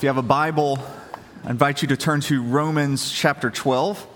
If 0.00 0.04
you 0.04 0.08
have 0.08 0.16
a 0.16 0.22
Bible, 0.22 0.78
I 1.44 1.50
invite 1.50 1.82
you 1.82 1.88
to 1.88 1.96
turn 1.98 2.22
to 2.22 2.42
Romans 2.42 3.12
chapter 3.12 3.50
12. 3.50 4.06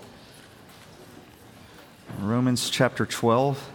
Romans 2.21 2.71
chapter 2.71 3.05
12. 3.05 3.69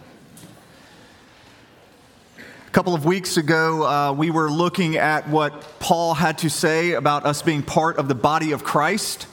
A 2.37 2.71
couple 2.71 2.93
of 2.93 3.05
weeks 3.05 3.37
ago, 3.37 3.87
uh, 3.87 4.11
we 4.11 4.29
were 4.29 4.51
looking 4.51 4.97
at 4.97 5.29
what 5.29 5.79
Paul 5.79 6.13
had 6.13 6.39
to 6.39 6.49
say 6.49 6.91
about 6.91 7.25
us 7.25 7.41
being 7.41 7.63
part 7.63 7.95
of 7.95 8.09
the 8.09 8.15
body 8.15 8.51
of 8.51 8.65
Christ. 8.65 9.25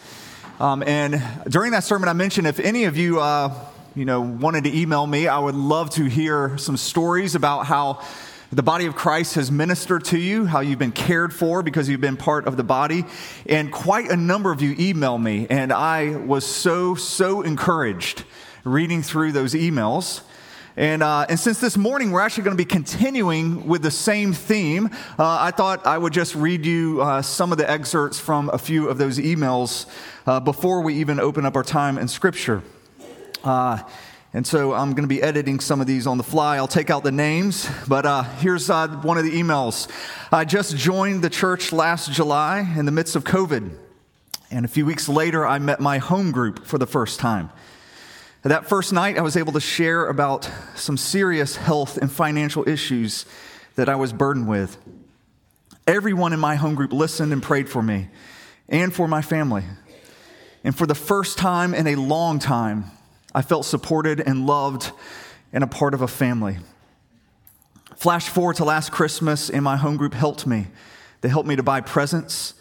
Um, 0.61 0.85
and 0.85 1.21
during 1.49 1.73
that 1.73 1.83
sermon, 1.83 2.09
I 2.09 2.13
mentioned 2.13 2.47
if 2.47 2.61
any 2.61 2.85
of 2.85 2.97
you, 2.97 3.19
uh, 3.19 3.53
you 3.97 4.05
know, 4.05 4.21
wanted 4.21 4.63
to 4.63 4.79
email 4.79 5.05
me, 5.05 5.27
I 5.27 5.41
would 5.41 5.57
love 5.57 5.91
to 5.97 6.05
hear 6.05 6.57
some 6.59 6.77
stories 6.77 7.35
about 7.35 7.67
how 7.67 8.03
the 8.51 8.63
body 8.63 8.87
of 8.87 8.97
Christ 8.97 9.35
has 9.35 9.51
ministered 9.51 10.07
to 10.07 10.19
you, 10.19 10.47
how 10.47 10.61
you've 10.61 10.79
been 10.79 10.93
cared 10.93 11.35
for 11.35 11.63
because 11.63 11.87
you've 11.89 12.01
been 12.01 12.17
part 12.17 12.47
of 12.47 12.57
the 12.57 12.65
body. 12.65 13.05
And 13.45 13.71
quite 13.71 14.11
a 14.11 14.17
number 14.17 14.51
of 14.51 14.63
you 14.63 14.75
emailed 14.77 15.23
me, 15.23 15.47
and 15.51 15.71
I 15.71 16.17
was 16.17 16.47
so, 16.47 16.95
so 16.95 17.43
encouraged 17.43 18.25
reading 18.65 19.03
through 19.03 19.33
those 19.33 19.53
emails. 19.53 20.23
And, 20.79 21.03
uh, 21.03 21.27
and 21.29 21.39
since 21.39 21.61
this 21.61 21.77
morning 21.77 22.11
we're 22.11 22.21
actually 22.21 22.45
going 22.45 22.57
to 22.57 22.63
be 22.63 22.69
continuing 22.69 23.67
with 23.67 23.83
the 23.83 23.91
same 23.91 24.33
theme, 24.33 24.87
uh, 25.19 25.39
I 25.41 25.51
thought 25.51 25.87
I 25.87 25.99
would 25.99 26.13
just 26.15 26.35
read 26.35 26.65
you 26.65 27.03
uh, 27.03 27.21
some 27.21 27.53
of 27.53 27.59
the 27.59 27.69
excerpts 27.69 28.19
from 28.19 28.49
a 28.51 28.59
few 28.59 28.89
of 28.89 28.97
those 28.97 29.19
emails 29.19 29.87
uh, 30.27 30.41
before 30.41 30.81
we 30.81 30.95
even 30.95 31.21
open 31.21 31.45
up 31.45 31.55
our 31.55 31.65
time 31.65 31.99
in 31.99 32.09
Scripture. 32.09 32.63
And 34.35 34.47
so 34.47 34.75
I'm 34.75 34.91
going 34.91 35.05
to 35.05 35.09
be 35.09 35.23
editing 35.23 35.59
some 35.59 35.81
of 35.81 35.87
these 35.87 36.07
on 36.07 36.19
the 36.19 36.25
fly. 36.25 36.57
I'll 36.57 36.69
take 36.69 36.91
out 36.91 37.03
the 37.03 37.13
names, 37.13 37.69
but 37.89 38.05
uh, 38.05 38.23
here's 38.23 38.69
uh, 38.69 38.89
one 38.89 39.17
of 39.17 39.25
the 39.25 39.33
emails. 39.33 39.91
I 40.31 40.45
just 40.45 40.77
joined 40.77 41.23
the 41.23 41.31
church 41.31 41.73
last 41.73 42.13
July 42.13 42.61
in 42.77 42.85
the 42.85 42.93
midst 42.93 43.17
of 43.17 43.25
COVID. 43.25 43.71
And 44.51 44.65
a 44.67 44.69
few 44.69 44.85
weeks 44.85 45.09
later, 45.09 45.47
I 45.47 45.59
met 45.59 45.81
my 45.81 45.97
home 45.97 46.31
group 46.31 46.67
for 46.67 46.77
the 46.77 46.87
first 46.87 47.19
time. 47.19 47.51
That 48.43 48.69
first 48.69 48.93
night, 48.93 49.19
I 49.19 49.23
was 49.23 49.37
able 49.37 49.53
to 49.55 49.61
share 49.61 50.07
about 50.07 50.51
some 50.75 50.97
serious 50.97 51.57
health 51.57 51.97
and 51.97 52.13
financial 52.13 52.69
issues 52.69 53.25
that 53.77 53.89
I 53.89 53.97
was 53.97 54.13
burdened 54.13 54.47
with. 54.47 54.77
Everyone 55.87 56.35
in 56.35 56.41
my 56.41 56.57
home 56.57 56.75
group 56.75 56.93
listened 56.93 57.33
and 57.33 57.43
prayed 57.43 57.69
for 57.69 57.83
me 57.83 58.09
and 58.69 58.95
for 58.95 59.09
my 59.09 59.23
family. 59.23 59.65
And 60.65 60.77
for 60.77 60.87
the 60.87 60.95
first 60.95 61.39
time 61.39 61.73
in 61.73 61.87
a 61.87 61.97
long 61.97 62.39
time, 62.39 62.91
I 63.35 63.43
felt 63.43 63.65
supported 63.65 64.21
and 64.21 64.47
loved 64.47 64.91
and 65.53 65.63
a 65.63 65.67
part 65.67 65.95
of 65.95 66.03
a 66.03 66.09
family. 66.09 66.59
Flash 67.97 68.29
forward 68.29 68.57
to 68.57 68.65
last 68.65 68.93
Christmas, 68.93 69.51
and 69.51 69.65
my 69.65 69.77
home 69.77 69.97
group 69.97 70.15
helped 70.15 70.47
me. 70.47 70.69
They 71.21 71.29
helped 71.29 71.49
me 71.49 71.57
to 71.57 71.63
buy 71.63 71.81
presents, 71.81 72.55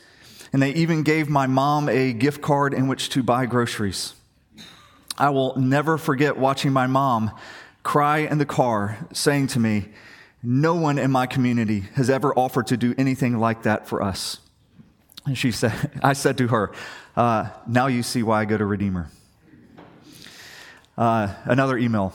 and 0.51 0.61
they 0.61 0.71
even 0.71 1.03
gave 1.03 1.29
my 1.29 1.47
mom 1.47 1.89
a 1.89 2.11
gift 2.11 2.41
card 2.41 2.73
in 2.73 2.87
which 2.87 3.09
to 3.09 3.21
buy 3.21 3.45
groceries. 3.45 4.15
I 5.17 5.29
will 5.29 5.55
never 5.57 5.97
forget 5.97 6.37
watching 6.37 6.71
my 6.71 6.87
mom 6.87 7.31
cry 7.83 8.19
in 8.19 8.37
the 8.37 8.45
car, 8.45 8.97
saying 9.13 9.47
to 9.47 9.59
me, 9.59 9.89
No 10.43 10.75
one 10.75 10.97
in 10.97 11.11
my 11.11 11.25
community 11.25 11.81
has 11.95 12.09
ever 12.09 12.33
offered 12.33 12.67
to 12.67 12.77
do 12.77 12.93
anything 12.97 13.37
like 13.37 13.63
that 13.63 13.87
for 13.87 14.01
us. 14.01 14.39
And 15.25 15.37
she 15.37 15.51
said, 15.51 15.99
I 16.03 16.13
said 16.13 16.37
to 16.39 16.47
her, 16.47 16.71
uh, 17.15 17.49
Now 17.67 17.87
you 17.87 18.03
see 18.03 18.23
why 18.23 18.41
I 18.41 18.45
go 18.45 18.57
to 18.57 18.65
Redeemer. 18.65 19.09
Uh, 20.97 21.31
another 21.45 21.77
email. 21.77 22.11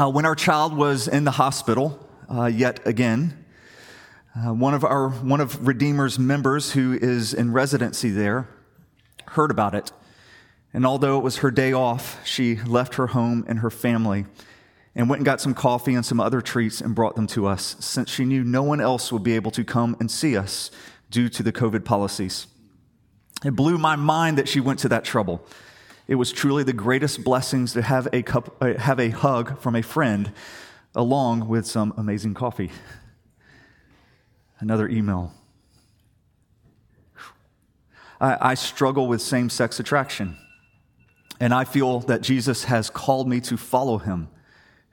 Uh, 0.00 0.08
when 0.08 0.24
our 0.24 0.34
child 0.34 0.74
was 0.74 1.08
in 1.08 1.24
the 1.24 1.32
hospital, 1.32 2.08
uh, 2.34 2.46
yet 2.46 2.80
again, 2.86 3.44
uh, 4.34 4.54
one 4.54 4.72
of 4.72 4.82
our 4.82 5.10
one 5.10 5.42
of 5.42 5.66
Redeemer's 5.66 6.18
members 6.18 6.72
who 6.72 6.94
is 6.94 7.34
in 7.34 7.52
residency 7.52 8.08
there 8.08 8.48
heard 9.26 9.50
about 9.50 9.74
it, 9.74 9.92
and 10.72 10.86
although 10.86 11.18
it 11.18 11.22
was 11.22 11.38
her 11.38 11.50
day 11.50 11.74
off, 11.74 12.18
she 12.26 12.56
left 12.62 12.94
her 12.94 13.08
home 13.08 13.44
and 13.46 13.58
her 13.58 13.70
family 13.70 14.24
and 14.94 15.10
went 15.10 15.20
and 15.20 15.26
got 15.26 15.42
some 15.42 15.52
coffee 15.52 15.94
and 15.94 16.06
some 16.06 16.18
other 16.18 16.40
treats 16.40 16.80
and 16.80 16.94
brought 16.94 17.14
them 17.14 17.26
to 17.26 17.46
us, 17.46 17.76
since 17.78 18.08
she 18.08 18.24
knew 18.24 18.42
no 18.42 18.62
one 18.62 18.80
else 18.80 19.12
would 19.12 19.22
be 19.22 19.34
able 19.34 19.50
to 19.50 19.64
come 19.64 19.98
and 20.00 20.10
see 20.10 20.34
us 20.34 20.70
due 21.10 21.28
to 21.28 21.42
the 21.42 21.52
COVID 21.52 21.84
policies. 21.84 22.46
It 23.44 23.54
blew 23.54 23.76
my 23.76 23.96
mind 23.96 24.38
that 24.38 24.48
she 24.48 24.60
went 24.60 24.78
to 24.78 24.88
that 24.88 25.04
trouble. 25.04 25.44
It 26.08 26.16
was 26.16 26.32
truly 26.32 26.64
the 26.64 26.72
greatest 26.72 27.24
blessings 27.24 27.72
to 27.74 27.82
have 27.82 28.08
a, 28.12 28.22
cup, 28.22 28.56
uh, 28.60 28.74
have 28.74 28.98
a 28.98 29.10
hug 29.10 29.60
from 29.60 29.76
a 29.76 29.82
friend 29.82 30.32
along 30.94 31.48
with 31.48 31.66
some 31.66 31.94
amazing 31.96 32.34
coffee. 32.34 32.70
Another 34.58 34.88
email. 34.88 35.32
I, 38.20 38.50
I 38.50 38.54
struggle 38.54 39.08
with 39.08 39.20
same 39.20 39.48
sex 39.50 39.80
attraction, 39.80 40.36
and 41.40 41.52
I 41.54 41.64
feel 41.64 42.00
that 42.00 42.20
Jesus 42.20 42.64
has 42.64 42.90
called 42.90 43.28
me 43.28 43.40
to 43.42 43.56
follow 43.56 43.98
him 43.98 44.28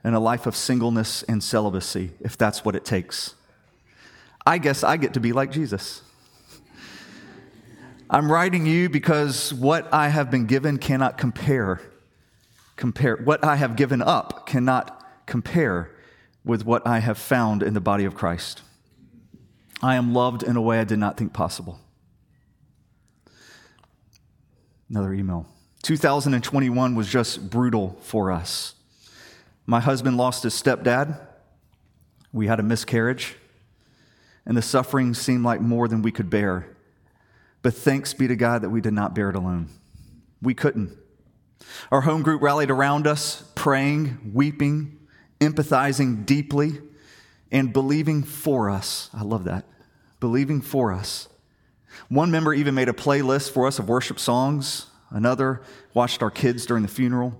in 0.02 0.14
a 0.14 0.20
life 0.20 0.46
of 0.46 0.56
singleness 0.56 1.22
and 1.24 1.42
celibacy, 1.42 2.12
if 2.20 2.36
that's 2.36 2.64
what 2.64 2.74
it 2.74 2.84
takes. 2.84 3.34
I 4.46 4.58
guess 4.58 4.82
I 4.82 4.96
get 4.96 5.14
to 5.14 5.20
be 5.20 5.32
like 5.32 5.52
Jesus. 5.52 6.02
I'm 8.12 8.30
writing 8.30 8.66
you 8.66 8.88
because 8.88 9.54
what 9.54 9.94
I 9.94 10.08
have 10.08 10.32
been 10.32 10.46
given 10.46 10.78
cannot 10.78 11.16
compare. 11.16 11.80
Compare 12.74 13.18
what 13.18 13.44
I 13.44 13.54
have 13.54 13.76
given 13.76 14.02
up 14.02 14.48
cannot 14.48 15.06
compare 15.26 15.92
with 16.44 16.66
what 16.66 16.84
I 16.84 16.98
have 16.98 17.18
found 17.18 17.62
in 17.62 17.72
the 17.72 17.80
body 17.80 18.04
of 18.04 18.16
Christ. 18.16 18.62
I 19.80 19.94
am 19.94 20.12
loved 20.12 20.42
in 20.42 20.56
a 20.56 20.60
way 20.60 20.80
I 20.80 20.84
did 20.84 20.98
not 20.98 21.16
think 21.16 21.32
possible. 21.32 21.78
Another 24.88 25.12
email. 25.14 25.46
2021 25.82 26.96
was 26.96 27.08
just 27.08 27.48
brutal 27.48 27.96
for 28.00 28.32
us. 28.32 28.74
My 29.66 29.78
husband 29.78 30.16
lost 30.16 30.42
his 30.42 30.60
stepdad. 30.60 31.20
We 32.32 32.48
had 32.48 32.58
a 32.58 32.64
miscarriage, 32.64 33.36
and 34.44 34.56
the 34.56 34.62
suffering 34.62 35.14
seemed 35.14 35.44
like 35.44 35.60
more 35.60 35.86
than 35.86 36.02
we 36.02 36.10
could 36.10 36.28
bear. 36.28 36.66
But 37.62 37.74
thanks 37.74 38.14
be 38.14 38.26
to 38.28 38.36
God 38.36 38.62
that 38.62 38.70
we 38.70 38.80
did 38.80 38.92
not 38.92 39.14
bear 39.14 39.30
it 39.30 39.36
alone. 39.36 39.68
We 40.40 40.54
couldn't. 40.54 40.96
Our 41.90 42.02
home 42.02 42.22
group 42.22 42.40
rallied 42.40 42.70
around 42.70 43.06
us, 43.06 43.44
praying, 43.54 44.32
weeping, 44.32 44.98
empathizing 45.40 46.24
deeply, 46.24 46.80
and 47.52 47.72
believing 47.72 48.22
for 48.22 48.70
us. 48.70 49.10
I 49.12 49.22
love 49.22 49.44
that. 49.44 49.66
Believing 50.20 50.60
for 50.60 50.92
us. 50.92 51.28
One 52.08 52.30
member 52.30 52.54
even 52.54 52.74
made 52.74 52.88
a 52.88 52.92
playlist 52.92 53.50
for 53.50 53.66
us 53.66 53.78
of 53.78 53.88
worship 53.88 54.18
songs. 54.18 54.86
Another 55.10 55.60
watched 55.92 56.22
our 56.22 56.30
kids 56.30 56.64
during 56.64 56.82
the 56.82 56.88
funeral. 56.88 57.38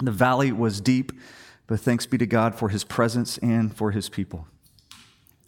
The 0.00 0.10
valley 0.10 0.50
was 0.52 0.80
deep, 0.80 1.12
but 1.66 1.80
thanks 1.80 2.06
be 2.06 2.18
to 2.18 2.26
God 2.26 2.54
for 2.54 2.70
his 2.70 2.82
presence 2.82 3.38
and 3.38 3.76
for 3.76 3.90
his 3.90 4.08
people. 4.08 4.48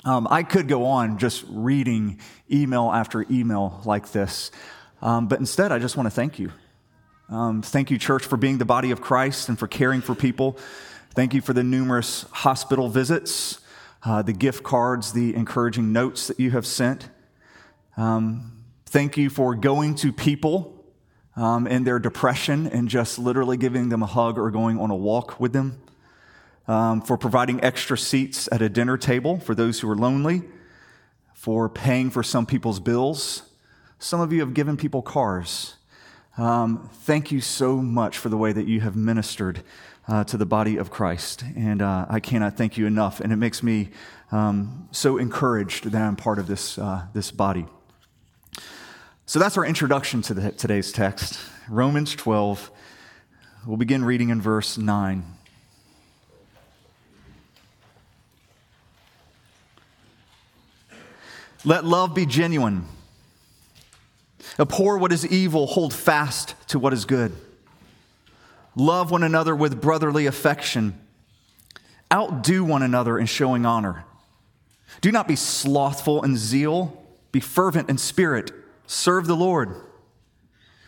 Um, 0.06 0.28
I 0.30 0.44
could 0.44 0.68
go 0.68 0.84
on 0.84 1.18
just 1.18 1.44
reading 1.48 2.20
email 2.48 2.92
after 2.92 3.26
email 3.28 3.82
like 3.84 4.12
this, 4.12 4.52
um, 5.02 5.26
but 5.26 5.40
instead, 5.40 5.72
I 5.72 5.80
just 5.80 5.96
want 5.96 6.06
to 6.06 6.12
thank 6.12 6.38
you. 6.38 6.52
Um, 7.28 7.60
thank 7.60 7.90
you, 7.90 7.98
church, 7.98 8.24
for 8.24 8.36
being 8.36 8.58
the 8.58 8.64
body 8.64 8.92
of 8.92 9.00
Christ 9.00 9.48
and 9.48 9.58
for 9.58 9.66
caring 9.66 10.00
for 10.00 10.14
people. 10.14 10.58
Thank 11.10 11.34
you 11.34 11.40
for 11.40 11.52
the 11.52 11.64
numerous 11.64 12.24
hospital 12.30 12.88
visits, 12.88 13.58
uh, 14.04 14.22
the 14.22 14.32
gift 14.32 14.62
cards, 14.62 15.12
the 15.12 15.34
encouraging 15.34 15.92
notes 15.92 16.28
that 16.28 16.38
you 16.38 16.52
have 16.52 16.66
sent. 16.66 17.08
Um, 17.96 18.62
thank 18.84 19.16
you 19.16 19.28
for 19.28 19.56
going 19.56 19.96
to 19.96 20.12
people 20.12 20.84
um, 21.34 21.66
in 21.66 21.82
their 21.82 21.98
depression 21.98 22.68
and 22.68 22.88
just 22.88 23.18
literally 23.18 23.56
giving 23.56 23.88
them 23.88 24.04
a 24.04 24.06
hug 24.06 24.38
or 24.38 24.52
going 24.52 24.78
on 24.78 24.92
a 24.92 24.96
walk 24.96 25.40
with 25.40 25.52
them 25.52 25.82
um, 26.68 27.00
for 27.00 27.16
providing 27.16 27.62
extra 27.62 27.96
seats 27.96 28.48
at 28.50 28.62
a 28.62 28.68
dinner 28.68 28.96
table 28.96 29.38
for 29.38 29.54
those 29.54 29.80
who 29.80 29.90
are 29.90 29.96
lonely, 29.96 30.42
for 31.34 31.68
paying 31.68 32.10
for 32.10 32.22
some 32.22 32.46
people's 32.46 32.80
bills. 32.80 33.42
Some 33.98 34.20
of 34.20 34.32
you 34.32 34.40
have 34.40 34.54
given 34.54 34.76
people 34.76 35.02
cars. 35.02 35.76
Um, 36.36 36.90
thank 36.92 37.32
you 37.32 37.40
so 37.40 37.76
much 37.76 38.18
for 38.18 38.28
the 38.28 38.36
way 38.36 38.52
that 38.52 38.66
you 38.66 38.80
have 38.80 38.94
ministered 38.94 39.62
uh, 40.08 40.24
to 40.24 40.36
the 40.36 40.46
body 40.46 40.76
of 40.76 40.90
Christ. 40.90 41.44
And 41.56 41.80
uh, 41.80 42.06
I 42.08 42.20
cannot 42.20 42.56
thank 42.56 42.76
you 42.76 42.86
enough. 42.86 43.20
And 43.20 43.32
it 43.32 43.36
makes 43.36 43.62
me 43.62 43.90
um, 44.32 44.88
so 44.92 45.16
encouraged 45.16 45.84
that 45.84 46.02
I'm 46.02 46.16
part 46.16 46.38
of 46.38 46.46
this, 46.46 46.78
uh, 46.78 47.06
this 47.14 47.30
body. 47.30 47.66
So 49.24 49.38
that's 49.38 49.56
our 49.56 49.64
introduction 49.64 50.22
to 50.22 50.34
the, 50.34 50.52
today's 50.52 50.92
text 50.92 51.40
Romans 51.68 52.14
12. 52.14 52.70
We'll 53.66 53.76
begin 53.76 54.04
reading 54.04 54.28
in 54.28 54.40
verse 54.40 54.78
9. 54.78 55.24
Let 61.66 61.84
love 61.84 62.14
be 62.14 62.26
genuine. 62.26 62.86
Abhor 64.56 64.98
what 64.98 65.12
is 65.12 65.26
evil, 65.26 65.66
hold 65.66 65.92
fast 65.92 66.54
to 66.68 66.78
what 66.78 66.92
is 66.92 67.04
good. 67.04 67.32
Love 68.76 69.10
one 69.10 69.24
another 69.24 69.54
with 69.54 69.80
brotherly 69.80 70.26
affection. 70.26 70.96
Outdo 72.14 72.62
one 72.62 72.82
another 72.82 73.18
in 73.18 73.26
showing 73.26 73.66
honor. 73.66 74.04
Do 75.00 75.10
not 75.10 75.26
be 75.26 75.34
slothful 75.34 76.22
in 76.22 76.36
zeal, 76.36 77.02
Be 77.32 77.40
fervent 77.40 77.90
in 77.90 77.98
spirit. 77.98 78.52
Serve 78.86 79.26
the 79.26 79.34
Lord. 79.34 79.74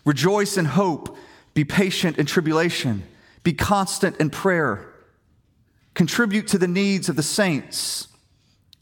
Rejoice 0.05 0.57
in 0.57 0.65
hope. 0.65 1.17
Be 1.55 1.65
patient 1.65 2.19
in 2.19 2.27
tribulation. 2.27 3.03
Be 3.43 3.53
constant 3.53 4.17
in 4.19 4.31
prayer. 4.31 4.95
Contribute 5.95 6.47
to 6.49 6.59
the 6.59 6.69
needs 6.69 7.09
of 7.09 7.17
the 7.17 7.23
saints 7.25 8.09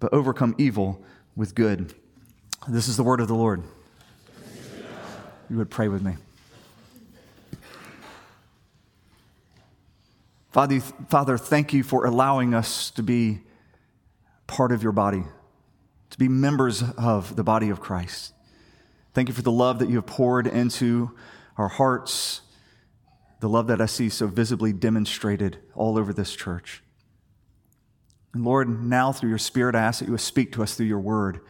but 0.00 0.12
overcome 0.12 0.54
evil 0.58 1.02
with 1.36 1.54
good. 1.54 1.94
This 2.66 2.88
is 2.88 2.96
the 2.96 3.02
word 3.02 3.20
of 3.20 3.28
the 3.28 3.34
Lord. 3.34 3.62
You 5.50 5.56
would 5.56 5.70
pray 5.70 5.88
with 5.88 6.02
me. 6.02 6.16
Father, 10.50 10.80
Father, 10.80 11.38
thank 11.38 11.72
you 11.72 11.82
for 11.82 12.06
allowing 12.06 12.54
us 12.54 12.90
to 12.92 13.02
be 13.02 13.40
part 14.46 14.72
of 14.72 14.82
your 14.82 14.92
body, 14.92 15.22
to 16.10 16.18
be 16.18 16.28
members 16.28 16.82
of 16.96 17.36
the 17.36 17.44
body 17.44 17.70
of 17.70 17.80
Christ. 17.80 18.32
Thank 19.14 19.28
you 19.28 19.34
for 19.34 19.42
the 19.42 19.52
love 19.52 19.78
that 19.78 19.88
you 19.88 19.96
have 19.96 20.06
poured 20.06 20.46
into 20.46 21.10
our 21.56 21.68
hearts, 21.68 22.40
the 23.40 23.48
love 23.48 23.66
that 23.68 23.80
I 23.80 23.86
see 23.86 24.08
so 24.08 24.26
visibly 24.26 24.72
demonstrated 24.72 25.58
all 25.74 25.98
over 25.98 26.12
this 26.12 26.34
church. 26.34 26.82
And 28.38 28.44
Lord, 28.44 28.68
now 28.84 29.10
through 29.10 29.30
your 29.30 29.38
Spirit, 29.38 29.74
I 29.74 29.80
ask 29.80 29.98
that 29.98 30.04
you 30.04 30.12
would 30.12 30.20
speak 30.20 30.52
to 30.52 30.62
us 30.62 30.76
through 30.76 30.86
your 30.86 31.00
word, 31.00 31.40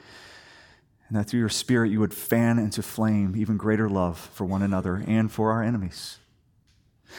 and 1.06 1.19
that 1.19 1.29
through 1.29 1.40
your 1.40 1.50
Spirit 1.50 1.90
you 1.90 2.00
would 2.00 2.14
fan 2.14 2.58
into 2.58 2.82
flame 2.82 3.35
even 3.37 3.58
greater 3.58 3.90
love 3.90 4.19
for 4.32 4.46
one 4.46 4.62
another 4.62 5.05
and 5.06 5.31
for 5.31 5.52
our 5.52 5.62
enemies. 5.62 6.17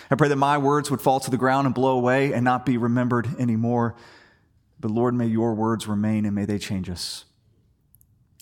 I 0.09 0.15
pray 0.15 0.27
that 0.27 0.37
my 0.37 0.57
words 0.57 0.89
would 0.89 1.01
fall 1.01 1.19
to 1.19 1.29
the 1.29 1.37
ground 1.37 1.67
and 1.67 1.75
blow 1.75 1.95
away 1.95 2.33
and 2.33 2.43
not 2.43 2.65
be 2.65 2.77
remembered 2.77 3.27
anymore. 3.39 3.93
But 4.79 4.89
Lord, 4.89 5.13
may 5.13 5.27
your 5.27 5.53
words 5.53 5.85
remain 5.85 6.25
and 6.25 6.33
may 6.33 6.45
they 6.45 6.57
change 6.57 6.89
us. 6.89 7.25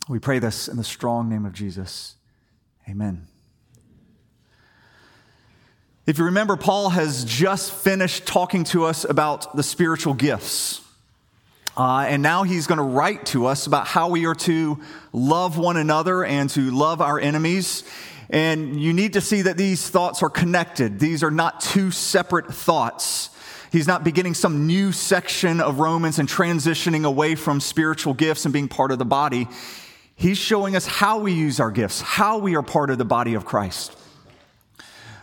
We 0.07 0.19
pray 0.19 0.39
this 0.39 0.69
in 0.69 0.77
the 0.77 0.83
strong 0.85 1.27
name 1.27 1.45
of 1.45 1.51
Jesus. 1.51 2.15
Amen. 2.87 3.27
If 6.05 6.19
you 6.19 6.23
remember, 6.23 6.55
Paul 6.55 6.91
has 6.91 7.25
just 7.25 7.73
finished 7.73 8.25
talking 8.25 8.63
to 8.65 8.85
us 8.85 9.03
about 9.03 9.57
the 9.57 9.63
spiritual 9.63 10.13
gifts. 10.13 10.83
Uh, 11.77 12.07
and 12.09 12.23
now 12.23 12.41
he's 12.41 12.65
going 12.65 12.79
to 12.79 12.83
write 12.83 13.27
to 13.27 13.45
us 13.45 13.67
about 13.67 13.85
how 13.85 14.09
we 14.09 14.25
are 14.25 14.33
to 14.33 14.79
love 15.13 15.59
one 15.59 15.77
another 15.77 16.25
and 16.25 16.49
to 16.49 16.71
love 16.71 17.01
our 17.01 17.19
enemies. 17.19 17.83
And 18.31 18.81
you 18.81 18.93
need 18.93 19.13
to 19.13 19.21
see 19.21 19.43
that 19.43 19.57
these 19.57 19.87
thoughts 19.87 20.23
are 20.23 20.29
connected. 20.29 20.99
These 20.99 21.23
are 21.23 21.29
not 21.29 21.61
two 21.61 21.91
separate 21.91 22.47
thoughts. 22.47 23.29
He's 23.71 23.87
not 23.87 24.03
beginning 24.03 24.33
some 24.33 24.65
new 24.65 24.91
section 24.91 25.61
of 25.61 25.79
Romans 25.79 26.17
and 26.17 26.27
transitioning 26.27 27.05
away 27.05 27.35
from 27.35 27.59
spiritual 27.59 28.15
gifts 28.15 28.45
and 28.45 28.53
being 28.53 28.67
part 28.67 28.91
of 28.91 28.97
the 28.97 29.05
body. 29.05 29.47
He's 30.15 30.39
showing 30.39 30.75
us 30.75 30.87
how 30.87 31.19
we 31.19 31.33
use 31.33 31.59
our 31.59 31.69
gifts, 31.69 32.01
how 32.01 32.39
we 32.39 32.55
are 32.55 32.63
part 32.63 32.89
of 32.89 32.97
the 32.97 33.05
body 33.05 33.35
of 33.35 33.45
Christ. 33.45 33.96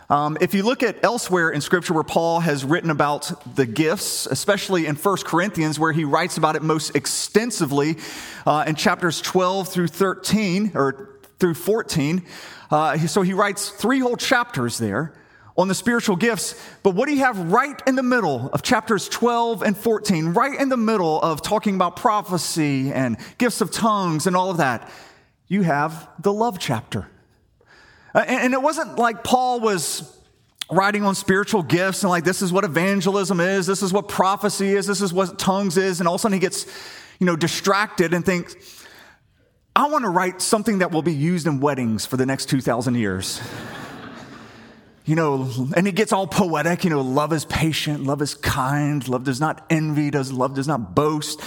Um, 0.09 0.37
if 0.39 0.53
you 0.53 0.61
look 0.61 0.83
at 0.83 1.03
elsewhere 1.03 1.49
in 1.49 1.61
Scripture 1.61 1.93
where 1.93 2.03
Paul 2.03 2.39
has 2.39 2.63
written 2.63 2.91
about 2.91 3.55
the 3.55 3.65
gifts, 3.65 4.27
especially 4.27 4.85
in 4.85 4.95
1 4.95 5.17
Corinthians, 5.25 5.79
where 5.79 5.91
he 5.91 6.03
writes 6.03 6.37
about 6.37 6.55
it 6.55 6.61
most 6.61 6.95
extensively 6.95 7.97
uh, 8.45 8.65
in 8.67 8.75
chapters 8.75 9.19
12 9.21 9.67
through 9.67 9.87
13 9.87 10.73
or 10.75 11.19
through 11.39 11.55
14, 11.55 12.23
uh, 12.69 12.97
so 12.99 13.23
he 13.23 13.33
writes 13.33 13.69
three 13.69 13.99
whole 13.99 14.15
chapters 14.15 14.77
there 14.77 15.13
on 15.57 15.67
the 15.67 15.75
spiritual 15.75 16.15
gifts. 16.15 16.53
But 16.83 16.91
what 16.91 17.07
do 17.07 17.13
you 17.13 17.21
have 17.21 17.51
right 17.51 17.81
in 17.87 17.95
the 17.95 18.03
middle 18.03 18.49
of 18.53 18.61
chapters 18.61 19.09
12 19.09 19.63
and 19.63 19.75
14, 19.75 20.29
right 20.29 20.59
in 20.59 20.69
the 20.69 20.77
middle 20.77 21.19
of 21.21 21.41
talking 21.41 21.75
about 21.75 21.95
prophecy 21.95 22.91
and 22.91 23.17
gifts 23.39 23.61
of 23.61 23.71
tongues 23.71 24.27
and 24.27 24.35
all 24.35 24.51
of 24.51 24.57
that? 24.57 24.91
You 25.47 25.63
have 25.63 26.09
the 26.19 26.33
love 26.33 26.59
chapter. 26.59 27.07
Uh, 28.15 28.19
and, 28.19 28.53
it 28.53 28.61
wasn't 28.61 28.97
like 28.97 29.25
Paul 29.25 29.59
was 29.59 30.17
writing 30.71 31.03
on 31.03 31.15
spiritual 31.15 31.61
gifts 31.61 32.01
and 32.01 32.09
like 32.09 32.23
this 32.23 32.41
is 32.41 32.51
what 32.51 32.63
evangelism 32.63 33.41
is, 33.41 33.67
this 33.67 33.83
is 33.83 33.91
what 33.91 34.07
prophecy 34.07 34.69
is, 34.69 34.87
this 34.87 35.01
is 35.01 35.11
what 35.11 35.37
tongues 35.37 35.75
is, 35.75 35.99
and 35.99 36.07
all 36.07 36.15
of 36.15 36.21
a 36.21 36.23
sudden 36.23 36.33
he 36.33 36.39
gets, 36.39 36.65
you 37.19 37.25
know, 37.25 37.35
distracted 37.35 38.13
and 38.13 38.25
thinks, 38.25 38.55
I 39.75 39.89
want 39.89 40.05
to 40.05 40.09
write 40.09 40.41
something 40.41 40.77
that 40.77 40.93
will 40.93 41.01
be 41.01 41.13
used 41.13 41.45
in 41.45 41.59
weddings 41.59 42.05
for 42.05 42.15
the 42.15 42.25
next 42.25 42.45
2,000 42.45 42.95
years. 42.95 43.41
you 45.05 45.15
know, 45.15 45.51
and 45.75 45.85
he 45.85 45.91
gets 45.91 46.13
all 46.13 46.25
poetic, 46.25 46.85
you 46.85 46.91
know, 46.91 47.01
love 47.01 47.33
is 47.33 47.43
patient, 47.43 48.05
love 48.05 48.21
is 48.21 48.33
kind, 48.33 49.05
love 49.09 49.25
does 49.25 49.41
not 49.41 49.65
envy, 49.69 50.09
does 50.09 50.31
love 50.31 50.53
does 50.53 50.69
not 50.69 50.95
boast. 50.95 51.41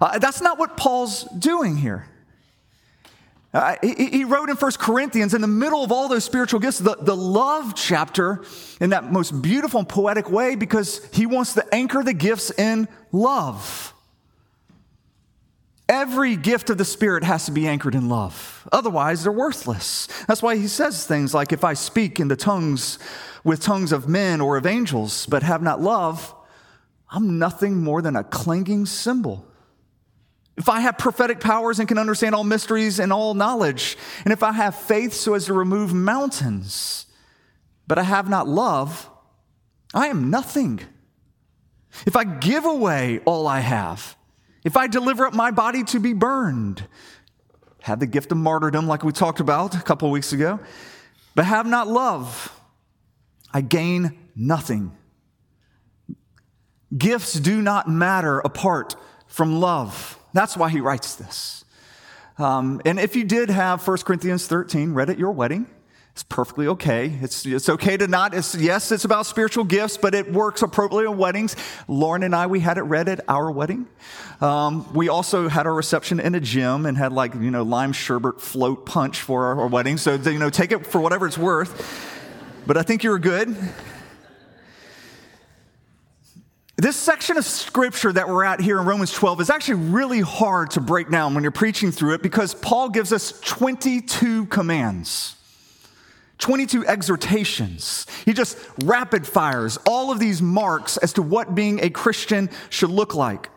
Uh, 0.00 0.18
that's 0.18 0.40
not 0.40 0.58
what 0.58 0.78
Paul's 0.78 1.24
doing 1.38 1.76
here. 1.76 2.08
Uh, 3.56 3.74
he, 3.80 4.10
he, 4.10 4.24
wrote 4.24 4.50
in 4.50 4.56
First 4.56 4.78
Corinthians, 4.78 5.32
in 5.32 5.40
the 5.40 5.46
middle 5.46 5.82
of 5.82 5.90
all 5.90 6.08
those 6.08 6.24
spiritual 6.24 6.60
gifts, 6.60 6.78
the, 6.78 6.94
the 7.00 7.16
love 7.16 7.74
chapter 7.74 8.44
in 8.82 8.90
that 8.90 9.10
most 9.10 9.40
beautiful 9.40 9.80
and 9.80 9.88
poetic 9.88 10.30
way 10.30 10.56
because 10.56 11.02
he 11.10 11.24
wants 11.24 11.54
to 11.54 11.74
anchor 11.74 12.02
the 12.02 12.12
gifts 12.12 12.50
in 12.58 12.86
love. 13.12 13.94
Every 15.88 16.36
gift 16.36 16.68
of 16.68 16.76
the 16.76 16.84
Spirit 16.84 17.24
has 17.24 17.46
to 17.46 17.50
be 17.50 17.66
anchored 17.66 17.94
in 17.94 18.10
love. 18.10 18.68
Otherwise, 18.72 19.22
they're 19.22 19.32
worthless. 19.32 20.06
That's 20.28 20.42
why 20.42 20.56
he 20.56 20.68
says 20.68 21.06
things 21.06 21.32
like, 21.32 21.50
If 21.50 21.64
I 21.64 21.72
speak 21.72 22.20
in 22.20 22.28
the 22.28 22.36
tongues 22.36 22.98
with 23.42 23.62
tongues 23.62 23.90
of 23.90 24.06
men 24.06 24.42
or 24.42 24.58
of 24.58 24.66
angels, 24.66 25.24
but 25.24 25.42
have 25.42 25.62
not 25.62 25.80
love, 25.80 26.34
I'm 27.08 27.38
nothing 27.38 27.82
more 27.82 28.02
than 28.02 28.16
a 28.16 28.24
clanging 28.24 28.84
cymbal. 28.84 29.46
If 30.56 30.68
I 30.68 30.80
have 30.80 30.96
prophetic 30.96 31.40
powers 31.40 31.78
and 31.78 31.88
can 31.88 31.98
understand 31.98 32.34
all 32.34 32.44
mysteries 32.44 32.98
and 32.98 33.12
all 33.12 33.34
knowledge, 33.34 33.96
and 34.24 34.32
if 34.32 34.42
I 34.42 34.52
have 34.52 34.74
faith 34.74 35.12
so 35.12 35.34
as 35.34 35.46
to 35.46 35.52
remove 35.52 35.92
mountains, 35.92 37.06
but 37.86 37.98
I 37.98 38.02
have 38.02 38.28
not 38.28 38.48
love, 38.48 39.10
I 39.94 40.06
am 40.06 40.30
nothing. 40.30 40.80
If 42.06 42.16
I 42.16 42.24
give 42.24 42.64
away 42.64 43.20
all 43.24 43.46
I 43.46 43.60
have, 43.60 44.16
if 44.64 44.76
I 44.76 44.86
deliver 44.86 45.26
up 45.26 45.34
my 45.34 45.50
body 45.50 45.84
to 45.84 46.00
be 46.00 46.12
burned, 46.12 46.86
have 47.82 48.00
the 48.00 48.06
gift 48.06 48.32
of 48.32 48.38
martyrdom, 48.38 48.86
like 48.86 49.04
we 49.04 49.12
talked 49.12 49.40
about 49.40 49.74
a 49.74 49.82
couple 49.82 50.10
weeks 50.10 50.32
ago, 50.32 50.58
but 51.34 51.44
have 51.44 51.66
not 51.66 51.86
love, 51.86 52.52
I 53.52 53.60
gain 53.60 54.18
nothing. 54.34 54.92
Gifts 56.96 57.34
do 57.34 57.62
not 57.62 57.88
matter 57.88 58.38
apart 58.40 58.96
from 59.26 59.60
love. 59.60 60.18
That's 60.36 60.56
why 60.56 60.70
he 60.70 60.80
writes 60.80 61.14
this. 61.14 61.64
Um, 62.38 62.82
and 62.84 62.98
if 62.98 63.16
you 63.16 63.24
did 63.24 63.48
have 63.48 63.86
1 63.86 63.98
Corinthians 63.98 64.46
13 64.46 64.92
read 64.92 65.08
at 65.08 65.18
your 65.18 65.32
wedding, 65.32 65.66
it's 66.12 66.22
perfectly 66.22 66.66
okay. 66.68 67.12
It's, 67.20 67.44
it's 67.44 67.68
okay 67.68 67.96
to 67.98 68.06
not, 68.06 68.32
it's, 68.32 68.54
yes, 68.54 68.90
it's 68.90 69.04
about 69.04 69.26
spiritual 69.26 69.64
gifts, 69.64 69.98
but 69.98 70.14
it 70.14 70.32
works 70.32 70.62
appropriately 70.62 71.04
at 71.04 71.16
weddings. 71.16 71.56
Lauren 71.88 72.22
and 72.22 72.34
I, 72.34 72.46
we 72.46 72.60
had 72.60 72.78
it 72.78 72.82
read 72.82 73.08
at 73.08 73.20
our 73.28 73.50
wedding. 73.50 73.86
Um, 74.40 74.90
we 74.94 75.10
also 75.10 75.48
had 75.48 75.66
our 75.66 75.74
reception 75.74 76.18
in 76.18 76.34
a 76.34 76.40
gym 76.40 76.86
and 76.86 76.96
had 76.96 77.12
like, 77.12 77.34
you 77.34 77.50
know, 77.50 77.62
lime 77.62 77.92
sherbet 77.92 78.40
float 78.40 78.86
punch 78.86 79.20
for 79.20 79.44
our, 79.44 79.60
our 79.60 79.66
wedding. 79.66 79.98
So, 79.98 80.14
you 80.14 80.38
know, 80.38 80.48
take 80.48 80.72
it 80.72 80.86
for 80.86 81.02
whatever 81.02 81.26
it's 81.26 81.36
worth. 81.36 82.12
But 82.66 82.78
I 82.78 82.82
think 82.82 83.04
you 83.04 83.10
were 83.10 83.18
good. 83.18 83.54
This 86.78 86.96
section 86.96 87.38
of 87.38 87.46
scripture 87.46 88.12
that 88.12 88.28
we're 88.28 88.44
at 88.44 88.60
here 88.60 88.78
in 88.78 88.86
Romans 88.86 89.10
12 89.10 89.40
is 89.40 89.48
actually 89.48 89.88
really 89.88 90.20
hard 90.20 90.72
to 90.72 90.80
break 90.80 91.08
down 91.10 91.34
when 91.34 91.42
you're 91.42 91.50
preaching 91.50 91.90
through 91.90 92.12
it 92.12 92.22
because 92.22 92.52
Paul 92.52 92.90
gives 92.90 93.14
us 93.14 93.40
22 93.40 94.44
commands, 94.46 95.36
22 96.36 96.86
exhortations. 96.86 98.06
He 98.26 98.34
just 98.34 98.58
rapid 98.84 99.26
fires 99.26 99.78
all 99.86 100.12
of 100.12 100.18
these 100.18 100.42
marks 100.42 100.98
as 100.98 101.14
to 101.14 101.22
what 101.22 101.54
being 101.54 101.82
a 101.82 101.88
Christian 101.88 102.50
should 102.68 102.90
look 102.90 103.14
like. 103.14 103.48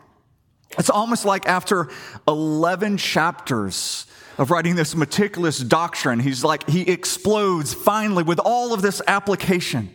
It's 0.78 0.88
almost 0.88 1.26
like 1.26 1.46
after 1.46 1.90
11 2.26 2.96
chapters 2.96 4.06
of 4.38 4.50
writing 4.50 4.76
this 4.76 4.96
meticulous 4.96 5.58
doctrine, 5.58 6.20
he's 6.20 6.42
like, 6.42 6.66
he 6.70 6.90
explodes 6.90 7.74
finally 7.74 8.22
with 8.22 8.40
all 8.42 8.72
of 8.72 8.80
this 8.80 9.02
application. 9.06 9.94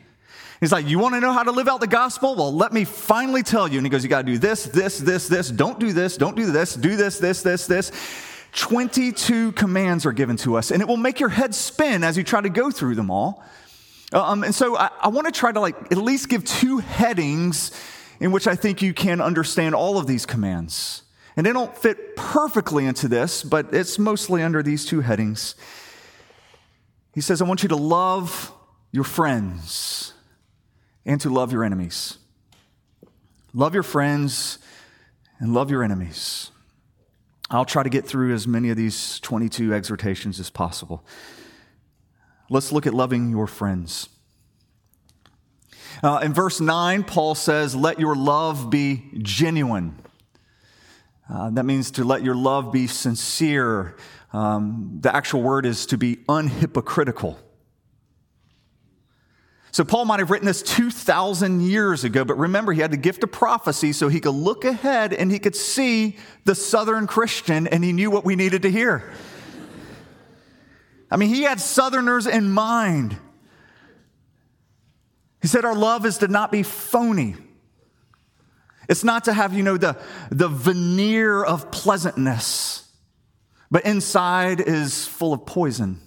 He's 0.59 0.71
like, 0.71 0.87
You 0.87 0.99
want 0.99 1.15
to 1.15 1.21
know 1.21 1.33
how 1.33 1.43
to 1.43 1.51
live 1.51 1.67
out 1.67 1.79
the 1.79 1.87
gospel? 1.87 2.35
Well, 2.35 2.53
let 2.53 2.73
me 2.73 2.85
finally 2.85 3.43
tell 3.43 3.67
you. 3.67 3.77
And 3.77 3.85
he 3.85 3.89
goes, 3.89 4.03
You 4.03 4.09
got 4.09 4.25
to 4.25 4.31
do 4.31 4.37
this, 4.37 4.65
this, 4.65 4.97
this, 4.97 5.27
this. 5.27 5.49
Don't 5.49 5.79
do 5.79 5.93
this, 5.93 6.17
don't 6.17 6.35
do 6.35 6.51
this, 6.51 6.75
do 6.75 6.95
this, 6.95 7.19
this, 7.19 7.41
this, 7.41 7.67
this. 7.67 7.91
22 8.53 9.51
commands 9.51 10.05
are 10.05 10.13
given 10.13 10.37
to 10.37 10.55
us, 10.55 10.71
and 10.71 10.81
it 10.81 10.87
will 10.87 10.97
make 10.97 11.19
your 11.19 11.29
head 11.29 11.53
spin 11.53 12.03
as 12.03 12.15
you 12.15 12.23
try 12.23 12.39
to 12.39 12.49
go 12.49 12.71
through 12.71 12.95
them 12.95 13.11
all. 13.11 13.43
Um, 14.13 14.43
and 14.43 14.55
so 14.55 14.77
I, 14.77 14.89
I 15.01 15.07
want 15.09 15.25
to 15.25 15.31
try 15.31 15.51
to 15.51 15.59
like 15.59 15.75
at 15.91 15.97
least 15.97 16.29
give 16.29 16.45
two 16.45 16.77
headings 16.77 17.71
in 18.19 18.31
which 18.31 18.47
I 18.47 18.55
think 18.55 18.81
you 18.81 18.93
can 18.93 19.19
understand 19.19 19.75
all 19.75 19.97
of 19.97 20.07
these 20.07 20.25
commands. 20.25 21.01
And 21.35 21.45
they 21.45 21.51
don't 21.51 21.75
fit 21.77 22.15
perfectly 22.15 22.85
into 22.85 23.09
this, 23.09 23.43
but 23.43 23.73
it's 23.73 23.99
mostly 23.99 24.41
under 24.41 24.63
these 24.63 24.85
two 24.85 25.01
headings. 25.01 25.55
He 27.13 27.19
says, 27.19 27.41
I 27.41 27.45
want 27.45 27.61
you 27.61 27.69
to 27.69 27.75
love 27.75 28.53
your 28.91 29.03
friends 29.03 30.04
and 31.05 31.21
to 31.21 31.29
love 31.29 31.51
your 31.51 31.63
enemies. 31.63 32.17
Love 33.53 33.73
your 33.73 33.83
friends 33.83 34.57
and 35.39 35.53
love 35.53 35.69
your 35.69 35.83
enemies. 35.83 36.51
I'll 37.49 37.65
try 37.65 37.83
to 37.83 37.89
get 37.89 38.05
through 38.05 38.33
as 38.33 38.47
many 38.47 38.69
of 38.69 38.77
these 38.77 39.19
22 39.19 39.73
exhortations 39.73 40.39
as 40.39 40.49
possible. 40.49 41.05
Let's 42.49 42.71
look 42.71 42.87
at 42.87 42.93
loving 42.93 43.29
your 43.29 43.47
friends. 43.47 44.09
Uh, 46.03 46.19
in 46.23 46.33
verse 46.33 46.59
9, 46.59 47.03
Paul 47.03 47.35
says, 47.35 47.75
Let 47.75 47.99
your 47.99 48.15
love 48.15 48.69
be 48.69 49.03
genuine. 49.19 49.97
Uh, 51.31 51.49
that 51.51 51.63
means 51.63 51.91
to 51.91 52.03
let 52.03 52.23
your 52.23 52.35
love 52.35 52.71
be 52.71 52.87
sincere. 52.87 53.95
Um, 54.33 54.99
the 55.01 55.15
actual 55.15 55.41
word 55.41 55.65
is 55.65 55.85
to 55.87 55.97
be 55.97 56.17
unhypocritical. 56.27 57.37
So 59.75 59.83
Paul 59.83 60.05
might 60.05 60.21
have 60.21 60.31
written 60.31 60.45
this 60.45 60.61
2,000 60.61 61.59
years 61.59 62.05
ago, 62.05 62.23
but 62.23 62.35
remember, 62.35 62.71
he 62.71 62.79
had 62.79 62.91
the 62.91 62.97
gift 62.97 63.25
of 63.25 63.33
prophecy 63.33 63.91
so 63.91 64.07
he 64.07 64.21
could 64.21 64.33
look 64.33 64.63
ahead 64.63 65.11
and 65.11 65.29
he 65.29 65.37
could 65.37 65.53
see 65.53 66.15
the 66.45 66.55
Southern 66.55 67.07
Christian 67.07 67.67
and 67.67 67.83
he 67.83 67.91
knew 67.91 68.09
what 68.09 68.23
we 68.23 68.37
needed 68.37 68.61
to 68.61 68.71
hear. 68.71 69.11
I 71.11 71.17
mean, 71.17 71.27
he 71.27 71.41
had 71.41 71.59
Southerners 71.59 72.25
in 72.25 72.49
mind. 72.49 73.17
He 75.41 75.49
said, 75.49 75.65
Our 75.65 75.75
love 75.75 76.05
is 76.05 76.19
to 76.19 76.29
not 76.29 76.53
be 76.53 76.63
phony. 76.63 77.35
It's 78.87 79.03
not 79.03 79.25
to 79.25 79.33
have, 79.33 79.53
you 79.53 79.63
know, 79.63 79.75
the, 79.75 79.97
the 80.29 80.47
veneer 80.47 81.43
of 81.43 81.69
pleasantness, 81.71 82.89
but 83.69 83.83
inside 83.83 84.61
is 84.61 85.05
full 85.05 85.33
of 85.33 85.45
poison. 85.45 85.99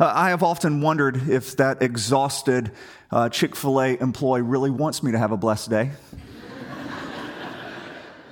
Uh, 0.00 0.12
I 0.14 0.30
have 0.30 0.42
often 0.42 0.80
wondered 0.80 1.28
if 1.28 1.56
that 1.56 1.82
exhausted 1.82 2.72
uh, 3.10 3.28
Chick 3.28 3.54
fil 3.54 3.80
A 3.80 3.96
employee 3.96 4.42
really 4.42 4.70
wants 4.70 5.02
me 5.02 5.12
to 5.12 5.18
have 5.18 5.32
a 5.32 5.36
blessed 5.36 5.70
day. 5.70 5.90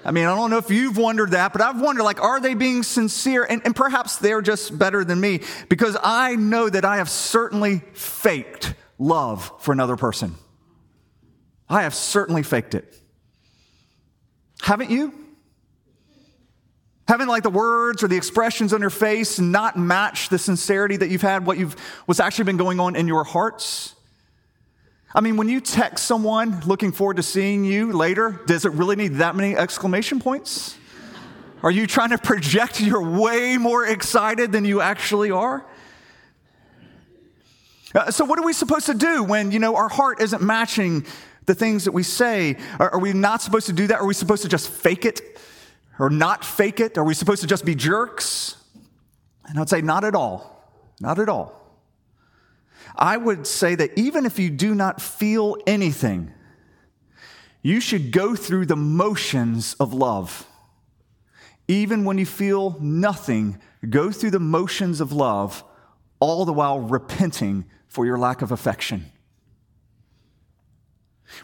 I 0.04 0.10
mean, 0.10 0.26
I 0.26 0.34
don't 0.34 0.50
know 0.50 0.58
if 0.58 0.68
you've 0.68 0.96
wondered 0.96 1.30
that, 1.30 1.52
but 1.52 1.62
I've 1.62 1.80
wondered, 1.80 2.02
like, 2.02 2.20
are 2.20 2.40
they 2.40 2.54
being 2.54 2.82
sincere? 2.82 3.46
And, 3.48 3.62
and 3.64 3.76
perhaps 3.76 4.16
they're 4.16 4.42
just 4.42 4.76
better 4.76 5.04
than 5.04 5.20
me 5.20 5.42
because 5.68 5.96
I 6.02 6.34
know 6.34 6.68
that 6.68 6.84
I 6.84 6.96
have 6.96 7.08
certainly 7.08 7.82
faked 7.92 8.74
love 8.98 9.52
for 9.60 9.70
another 9.70 9.96
person. 9.96 10.34
I 11.68 11.82
have 11.82 11.94
certainly 11.94 12.42
faked 12.42 12.74
it. 12.74 12.96
Haven't 14.60 14.90
you? 14.90 15.14
Having 17.12 17.28
like 17.28 17.42
the 17.42 17.50
words 17.50 18.02
or 18.02 18.08
the 18.08 18.16
expressions 18.16 18.72
on 18.72 18.80
your 18.80 18.88
face 18.88 19.38
not 19.38 19.76
match 19.76 20.30
the 20.30 20.38
sincerity 20.38 20.96
that 20.96 21.10
you've 21.10 21.20
had, 21.20 21.44
what 21.44 21.58
you've, 21.58 21.78
what's 22.06 22.20
actually 22.20 22.44
been 22.44 22.56
going 22.56 22.80
on 22.80 22.96
in 22.96 23.06
your 23.06 23.22
hearts. 23.22 23.94
I 25.14 25.20
mean, 25.20 25.36
when 25.36 25.46
you 25.46 25.60
text 25.60 26.06
someone 26.06 26.62
looking 26.64 26.90
forward 26.90 27.18
to 27.18 27.22
seeing 27.22 27.66
you 27.66 27.92
later, 27.92 28.40
does 28.46 28.64
it 28.64 28.72
really 28.72 28.96
need 28.96 29.16
that 29.16 29.36
many 29.36 29.54
exclamation 29.54 30.20
points? 30.20 30.78
Are 31.62 31.70
you 31.70 31.86
trying 31.86 32.08
to 32.08 32.18
project 32.18 32.80
you're 32.80 33.06
way 33.06 33.58
more 33.58 33.84
excited 33.84 34.50
than 34.50 34.64
you 34.64 34.80
actually 34.80 35.30
are? 35.30 35.66
Uh, 37.94 38.10
so, 38.10 38.24
what 38.24 38.38
are 38.38 38.46
we 38.46 38.54
supposed 38.54 38.86
to 38.86 38.94
do 38.94 39.22
when 39.22 39.52
you 39.52 39.58
know 39.58 39.76
our 39.76 39.90
heart 39.90 40.22
isn't 40.22 40.40
matching 40.40 41.04
the 41.44 41.54
things 41.54 41.84
that 41.84 41.92
we 41.92 42.04
say? 42.04 42.56
Are, 42.78 42.94
are 42.94 42.98
we 42.98 43.12
not 43.12 43.42
supposed 43.42 43.66
to 43.66 43.74
do 43.74 43.86
that? 43.88 44.00
Are 44.00 44.06
we 44.06 44.14
supposed 44.14 44.44
to 44.44 44.48
just 44.48 44.70
fake 44.70 45.04
it? 45.04 45.31
Or 46.02 46.10
not 46.10 46.44
fake 46.44 46.80
it? 46.80 46.98
Are 46.98 47.04
we 47.04 47.14
supposed 47.14 47.42
to 47.42 47.46
just 47.46 47.64
be 47.64 47.76
jerks? 47.76 48.56
And 49.44 49.56
I'd 49.56 49.68
say, 49.68 49.82
not 49.82 50.02
at 50.02 50.16
all. 50.16 50.68
Not 50.98 51.20
at 51.20 51.28
all. 51.28 51.54
I 52.96 53.16
would 53.16 53.46
say 53.46 53.76
that 53.76 53.96
even 53.96 54.26
if 54.26 54.36
you 54.36 54.50
do 54.50 54.74
not 54.74 55.00
feel 55.00 55.56
anything, 55.64 56.32
you 57.62 57.80
should 57.80 58.10
go 58.10 58.34
through 58.34 58.66
the 58.66 58.74
motions 58.74 59.74
of 59.74 59.94
love. 59.94 60.44
Even 61.68 62.04
when 62.04 62.18
you 62.18 62.26
feel 62.26 62.76
nothing, 62.80 63.60
go 63.88 64.10
through 64.10 64.32
the 64.32 64.40
motions 64.40 65.00
of 65.00 65.12
love, 65.12 65.62
all 66.18 66.44
the 66.44 66.52
while 66.52 66.80
repenting 66.80 67.64
for 67.86 68.04
your 68.04 68.18
lack 68.18 68.42
of 68.42 68.50
affection. 68.50 69.06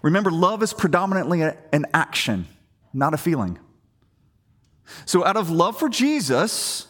Remember, 0.02 0.32
love 0.32 0.64
is 0.64 0.72
predominantly 0.72 1.42
an 1.42 1.86
action, 1.94 2.48
not 2.92 3.14
a 3.14 3.18
feeling. 3.18 3.60
So, 5.04 5.24
out 5.24 5.36
of 5.36 5.50
love 5.50 5.78
for 5.78 5.88
Jesus, 5.88 6.86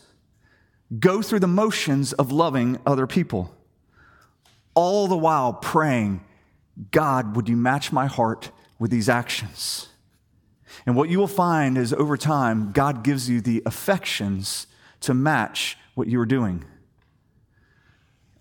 go 0.98 1.22
through 1.22 1.40
the 1.40 1.46
motions 1.46 2.12
of 2.12 2.32
loving 2.32 2.78
other 2.86 3.06
people, 3.06 3.54
all 4.74 5.08
the 5.08 5.16
while 5.16 5.52
praying, 5.52 6.24
God, 6.90 7.36
would 7.36 7.48
you 7.48 7.56
match 7.56 7.92
my 7.92 8.06
heart 8.06 8.50
with 8.78 8.90
these 8.90 9.08
actions? 9.08 9.88
And 10.86 10.94
what 10.96 11.08
you 11.08 11.18
will 11.18 11.26
find 11.26 11.76
is 11.76 11.92
over 11.92 12.16
time, 12.16 12.72
God 12.72 13.02
gives 13.02 13.28
you 13.28 13.40
the 13.40 13.62
affections 13.66 14.66
to 15.00 15.14
match 15.14 15.76
what 15.94 16.08
you 16.08 16.20
are 16.20 16.26
doing. 16.26 16.64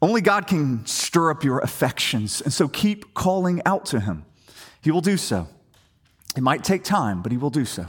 Only 0.02 0.22
God 0.22 0.46
can 0.46 0.86
stir 0.86 1.32
up 1.32 1.44
your 1.44 1.60
affections, 1.60 2.42
and 2.42 2.54
so 2.54 2.68
keep 2.68 3.14
calling 3.16 3.62
out 3.66 3.86
to 3.88 4.00
Him. 4.00 4.26
He 4.82 4.92
will 4.92 5.02
do 5.02 5.18
so. 5.18 5.48
It 6.36 6.44
might 6.44 6.64
take 6.64 6.84
time, 6.84 7.24
but 7.24 7.32
He 7.32 7.38
will 7.38 7.50
do 7.50 7.66
so. 7.66 7.88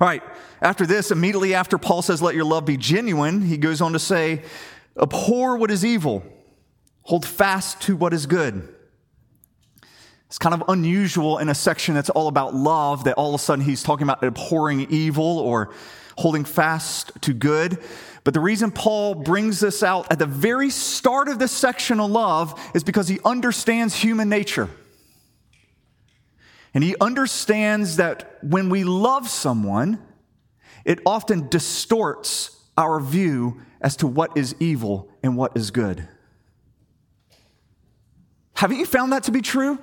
All 0.00 0.06
right, 0.06 0.22
after 0.60 0.86
this, 0.86 1.10
immediately 1.10 1.54
after 1.54 1.78
Paul 1.78 2.02
says, 2.02 2.22
Let 2.22 2.34
your 2.34 2.44
love 2.44 2.64
be 2.64 2.76
genuine, 2.76 3.42
he 3.42 3.56
goes 3.56 3.80
on 3.80 3.92
to 3.92 3.98
say, 3.98 4.42
Abhor 5.00 5.56
what 5.56 5.70
is 5.70 5.84
evil, 5.84 6.22
hold 7.02 7.24
fast 7.26 7.80
to 7.82 7.96
what 7.96 8.12
is 8.12 8.26
good. 8.26 8.68
It's 10.26 10.38
kind 10.38 10.54
of 10.54 10.62
unusual 10.68 11.38
in 11.38 11.48
a 11.48 11.54
section 11.56 11.94
that's 11.94 12.10
all 12.10 12.28
about 12.28 12.54
love 12.54 13.04
that 13.04 13.14
all 13.14 13.34
of 13.34 13.40
a 13.40 13.42
sudden 13.42 13.64
he's 13.64 13.82
talking 13.82 14.04
about 14.04 14.22
abhorring 14.22 14.86
evil 14.88 15.40
or 15.40 15.72
holding 16.16 16.44
fast 16.44 17.10
to 17.22 17.32
good. 17.32 17.78
But 18.22 18.34
the 18.34 18.40
reason 18.40 18.70
Paul 18.70 19.16
brings 19.16 19.58
this 19.58 19.82
out 19.82 20.06
at 20.12 20.20
the 20.20 20.26
very 20.26 20.70
start 20.70 21.28
of 21.28 21.40
this 21.40 21.50
section 21.50 21.98
of 21.98 22.10
love 22.10 22.60
is 22.74 22.84
because 22.84 23.08
he 23.08 23.18
understands 23.24 23.94
human 23.94 24.28
nature. 24.28 24.68
And 26.74 26.84
he 26.84 26.94
understands 27.00 27.96
that 27.96 28.38
when 28.42 28.70
we 28.70 28.84
love 28.84 29.28
someone, 29.28 30.00
it 30.84 31.00
often 31.04 31.48
distorts 31.48 32.56
our 32.76 33.00
view 33.00 33.60
as 33.80 33.96
to 33.96 34.06
what 34.06 34.36
is 34.36 34.54
evil 34.60 35.10
and 35.22 35.36
what 35.36 35.56
is 35.56 35.70
good. 35.70 36.08
Haven't 38.54 38.78
you 38.78 38.86
found 38.86 39.12
that 39.12 39.24
to 39.24 39.32
be 39.32 39.40
true? 39.40 39.78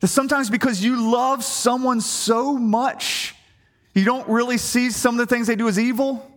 That 0.00 0.08
sometimes 0.08 0.50
because 0.50 0.82
you 0.82 1.10
love 1.10 1.44
someone 1.44 2.00
so 2.00 2.54
much, 2.54 3.34
you 3.94 4.04
don't 4.04 4.28
really 4.28 4.58
see 4.58 4.90
some 4.90 5.18
of 5.18 5.26
the 5.26 5.34
things 5.34 5.46
they 5.46 5.56
do 5.56 5.68
as 5.68 5.78
evil? 5.78 6.30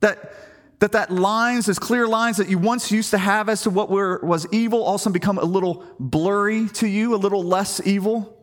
That 0.00 0.34
that 0.82 0.90
that 0.90 1.12
lines, 1.12 1.66
those 1.66 1.78
clear 1.78 2.08
lines 2.08 2.38
that 2.38 2.48
you 2.48 2.58
once 2.58 2.90
used 2.90 3.10
to 3.12 3.18
have 3.18 3.48
as 3.48 3.62
to 3.62 3.70
what 3.70 3.88
were, 3.88 4.18
was 4.24 4.48
evil, 4.50 4.82
also 4.82 5.10
become 5.10 5.38
a 5.38 5.44
little 5.44 5.84
blurry 6.00 6.66
to 6.70 6.88
you, 6.88 7.14
a 7.14 7.16
little 7.16 7.44
less 7.44 7.80
evil. 7.86 8.36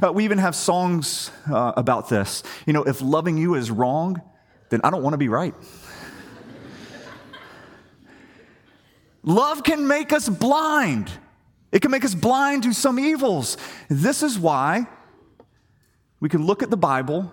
Uh, 0.00 0.12
we 0.12 0.24
even 0.24 0.38
have 0.38 0.54
songs 0.54 1.32
uh, 1.50 1.72
about 1.76 2.08
this. 2.08 2.44
You 2.64 2.72
know, 2.72 2.84
if 2.84 3.02
loving 3.02 3.36
you 3.36 3.56
is 3.56 3.72
wrong, 3.72 4.22
then 4.68 4.80
I 4.84 4.90
don't 4.90 5.02
want 5.02 5.14
to 5.14 5.18
be 5.18 5.28
right. 5.28 5.52
Love 9.24 9.64
can 9.64 9.88
make 9.88 10.12
us 10.12 10.28
blind. 10.28 11.10
It 11.72 11.82
can 11.82 11.90
make 11.90 12.04
us 12.04 12.14
blind 12.14 12.62
to 12.62 12.72
some 12.72 13.00
evils. 13.00 13.56
This 13.88 14.22
is 14.22 14.38
why 14.38 14.86
we 16.20 16.28
can 16.28 16.46
look 16.46 16.62
at 16.62 16.70
the 16.70 16.76
Bible 16.76 17.32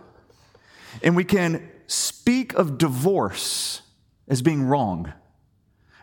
and 1.03 1.15
we 1.15 1.23
can 1.23 1.70
speak 1.91 2.53
of 2.53 2.77
divorce 2.77 3.81
as 4.27 4.41
being 4.41 4.63
wrong, 4.63 5.13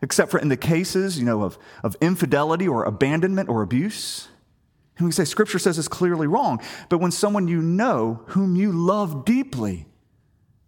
except 0.02 0.30
for 0.30 0.38
in 0.38 0.49
the 0.49 0.57
cases, 0.57 1.18
you 1.18 1.25
know, 1.25 1.42
of, 1.42 1.59
of 1.83 1.97
infidelity 2.00 2.68
or 2.68 2.85
abandonment 2.85 3.49
or 3.49 3.62
abuse. 3.62 4.28
And 4.99 5.07
we 5.07 5.12
say 5.12 5.25
scripture 5.25 5.59
says 5.59 5.78
it's 5.78 5.88
clearly 5.88 6.26
wrong. 6.26 6.61
But 6.88 6.99
when 6.99 7.11
someone 7.11 7.49
you 7.49 7.62
know, 7.62 8.23
whom 8.28 8.57
you 8.57 8.73
love 8.73 9.25
deeply, 9.25 9.87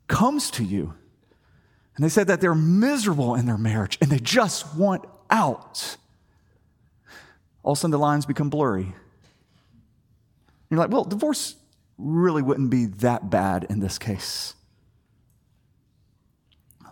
comes 0.08 0.50
to 0.52 0.64
you, 0.64 0.94
and 1.96 2.04
they 2.04 2.08
said 2.08 2.28
that 2.28 2.40
they're 2.40 2.54
miserable 2.54 3.34
in 3.34 3.46
their 3.46 3.58
marriage 3.58 3.98
and 4.00 4.10
they 4.10 4.18
just 4.18 4.74
want 4.74 5.04
out, 5.28 5.96
all 7.62 7.72
of 7.72 7.78
a 7.78 7.80
sudden 7.80 7.90
the 7.90 7.98
lines 7.98 8.24
become 8.24 8.48
blurry. 8.48 8.94
You're 10.70 10.78
like, 10.78 10.90
well, 10.90 11.04
divorce 11.04 11.56
really 11.98 12.40
wouldn't 12.40 12.70
be 12.70 12.86
that 12.86 13.28
bad 13.28 13.66
in 13.68 13.80
this 13.80 13.98
case. 13.98 14.54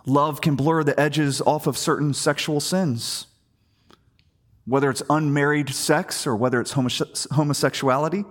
Love 0.09 0.41
can 0.41 0.55
blur 0.55 0.83
the 0.83 0.99
edges 0.99 1.39
off 1.41 1.67
of 1.67 1.77
certain 1.77 2.13
sexual 2.13 2.59
sins, 2.59 3.27
whether 4.65 4.89
it's 4.89 5.03
unmarried 5.09 5.69
sex 5.69 6.25
or 6.25 6.35
whether 6.35 6.59
it's 6.59 6.71
homosexuality. 6.71 8.25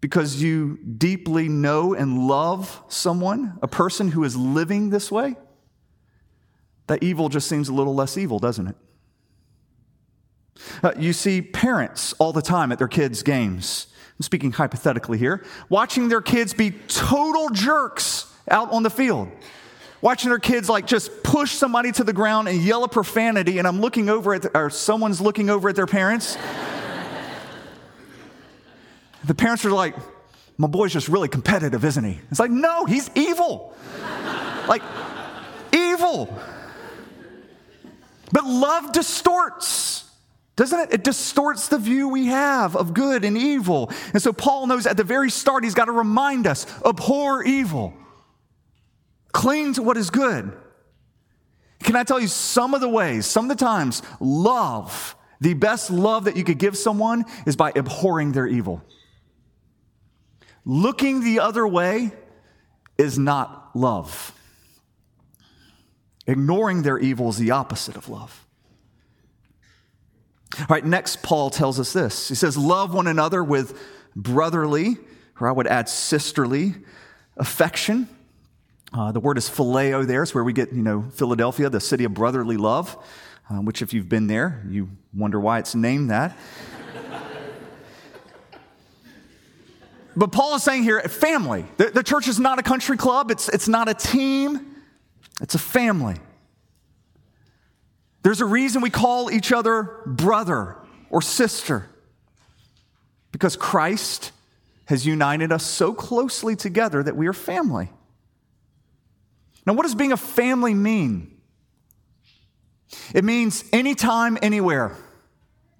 Because 0.00 0.42
you 0.42 0.78
deeply 0.78 1.48
know 1.48 1.92
and 1.92 2.26
love 2.26 2.82
someone, 2.88 3.58
a 3.60 3.68
person 3.68 4.12
who 4.12 4.24
is 4.24 4.34
living 4.34 4.88
this 4.90 5.10
way, 5.10 5.36
that 6.86 7.02
evil 7.02 7.28
just 7.28 7.48
seems 7.48 7.68
a 7.68 7.74
little 7.74 7.94
less 7.94 8.16
evil, 8.16 8.38
doesn't 8.38 8.68
it? 8.68 8.76
Uh, 10.82 10.92
you 10.98 11.12
see 11.12 11.42
parents 11.42 12.14
all 12.14 12.32
the 12.32 12.42
time 12.42 12.72
at 12.72 12.78
their 12.78 12.88
kids' 12.88 13.22
games. 13.22 13.88
I'm 14.18 14.22
speaking 14.22 14.52
hypothetically 14.52 15.18
here, 15.18 15.44
watching 15.68 16.08
their 16.08 16.22
kids 16.22 16.54
be 16.54 16.70
total 16.88 17.50
jerks 17.50 18.32
out 18.50 18.72
on 18.72 18.82
the 18.82 18.90
field 18.90 19.28
watching 20.00 20.30
their 20.30 20.38
kids 20.38 20.68
like 20.68 20.86
just 20.86 21.22
push 21.22 21.52
somebody 21.52 21.92
to 21.92 22.04
the 22.04 22.12
ground 22.12 22.48
and 22.48 22.62
yell 22.62 22.84
a 22.84 22.88
profanity, 22.88 23.58
and 23.58 23.66
I'm 23.66 23.80
looking 23.80 24.08
over 24.08 24.34
at, 24.34 24.42
the, 24.42 24.56
or 24.56 24.70
someone's 24.70 25.20
looking 25.20 25.50
over 25.50 25.68
at 25.68 25.76
their 25.76 25.86
parents. 25.86 26.36
the 29.24 29.34
parents 29.34 29.64
are 29.64 29.70
like, 29.70 29.94
my 30.56 30.66
boy's 30.66 30.92
just 30.92 31.08
really 31.08 31.28
competitive, 31.28 31.84
isn't 31.84 32.04
he? 32.04 32.20
It's 32.30 32.40
like, 32.40 32.50
no, 32.50 32.84
he's 32.84 33.10
evil. 33.14 33.74
like, 34.68 34.82
evil. 35.72 36.34
But 38.32 38.44
love 38.44 38.92
distorts. 38.92 40.04
Doesn't 40.56 40.78
it? 40.78 40.92
It 40.92 41.04
distorts 41.04 41.68
the 41.68 41.78
view 41.78 42.08
we 42.08 42.26
have 42.26 42.76
of 42.76 42.92
good 42.92 43.24
and 43.24 43.38
evil. 43.38 43.90
And 44.12 44.20
so 44.20 44.32
Paul 44.32 44.66
knows 44.66 44.86
at 44.86 44.98
the 44.98 45.04
very 45.04 45.30
start, 45.30 45.64
he's 45.64 45.74
got 45.74 45.86
to 45.86 45.92
remind 45.92 46.46
us 46.46 46.66
abhor 46.84 47.42
evil. 47.42 47.94
Cling 49.32 49.74
to 49.74 49.82
what 49.82 49.96
is 49.96 50.10
good. 50.10 50.52
Can 51.82 51.96
I 51.96 52.04
tell 52.04 52.20
you 52.20 52.28
some 52.28 52.74
of 52.74 52.80
the 52.80 52.88
ways, 52.88 53.26
some 53.26 53.50
of 53.50 53.56
the 53.56 53.64
times, 53.64 54.02
love, 54.20 55.16
the 55.40 55.54
best 55.54 55.90
love 55.90 56.24
that 56.24 56.36
you 56.36 56.44
could 56.44 56.58
give 56.58 56.76
someone 56.76 57.24
is 57.46 57.56
by 57.56 57.72
abhorring 57.74 58.32
their 58.32 58.46
evil. 58.46 58.82
Looking 60.64 61.24
the 61.24 61.40
other 61.40 61.66
way 61.66 62.12
is 62.98 63.18
not 63.18 63.70
love. 63.74 64.32
Ignoring 66.26 66.82
their 66.82 66.98
evil 66.98 67.30
is 67.30 67.38
the 67.38 67.52
opposite 67.52 67.96
of 67.96 68.08
love. 68.08 68.46
All 70.58 70.66
right, 70.68 70.84
next, 70.84 71.22
Paul 71.22 71.48
tells 71.48 71.80
us 71.80 71.92
this. 71.92 72.28
He 72.28 72.34
says, 72.34 72.58
Love 72.58 72.92
one 72.92 73.06
another 73.06 73.42
with 73.42 73.80
brotherly, 74.14 74.98
or 75.40 75.48
I 75.48 75.52
would 75.52 75.66
add 75.66 75.88
sisterly, 75.88 76.74
affection 77.36 78.08
uh, 78.92 79.12
the 79.12 79.20
word 79.20 79.38
is 79.38 79.48
phileo 79.48 80.06
there. 80.06 80.22
It's 80.22 80.34
where 80.34 80.42
we 80.42 80.52
get, 80.52 80.72
you 80.72 80.82
know, 80.82 81.04
Philadelphia, 81.12 81.70
the 81.70 81.80
city 81.80 82.04
of 82.04 82.14
brotherly 82.14 82.56
love, 82.56 82.96
uh, 83.48 83.56
which 83.56 83.82
if 83.82 83.94
you've 83.94 84.08
been 84.08 84.26
there, 84.26 84.64
you 84.68 84.88
wonder 85.14 85.38
why 85.38 85.60
it's 85.60 85.76
named 85.76 86.10
that. 86.10 86.36
but 90.16 90.32
Paul 90.32 90.56
is 90.56 90.64
saying 90.64 90.82
here, 90.82 91.00
family. 91.02 91.64
The, 91.76 91.90
the 91.90 92.02
church 92.02 92.26
is 92.26 92.40
not 92.40 92.58
a 92.58 92.62
country 92.62 92.96
club. 92.96 93.30
It's, 93.30 93.48
it's 93.48 93.68
not 93.68 93.88
a 93.88 93.94
team. 93.94 94.74
It's 95.40 95.54
a 95.54 95.58
family. 95.58 96.16
There's 98.22 98.40
a 98.40 98.46
reason 98.46 98.82
we 98.82 98.90
call 98.90 99.30
each 99.30 99.52
other 99.52 100.02
brother 100.04 100.76
or 101.10 101.22
sister. 101.22 101.88
Because 103.30 103.54
Christ 103.54 104.32
has 104.86 105.06
united 105.06 105.52
us 105.52 105.64
so 105.64 105.94
closely 105.94 106.56
together 106.56 107.04
that 107.04 107.16
we 107.16 107.28
are 107.28 107.32
family. 107.32 107.90
Now, 109.66 109.74
what 109.74 109.82
does 109.82 109.94
being 109.94 110.12
a 110.12 110.16
family 110.16 110.74
mean? 110.74 111.36
It 113.14 113.24
means 113.24 113.64
anytime, 113.72 114.38
anywhere. 114.42 114.96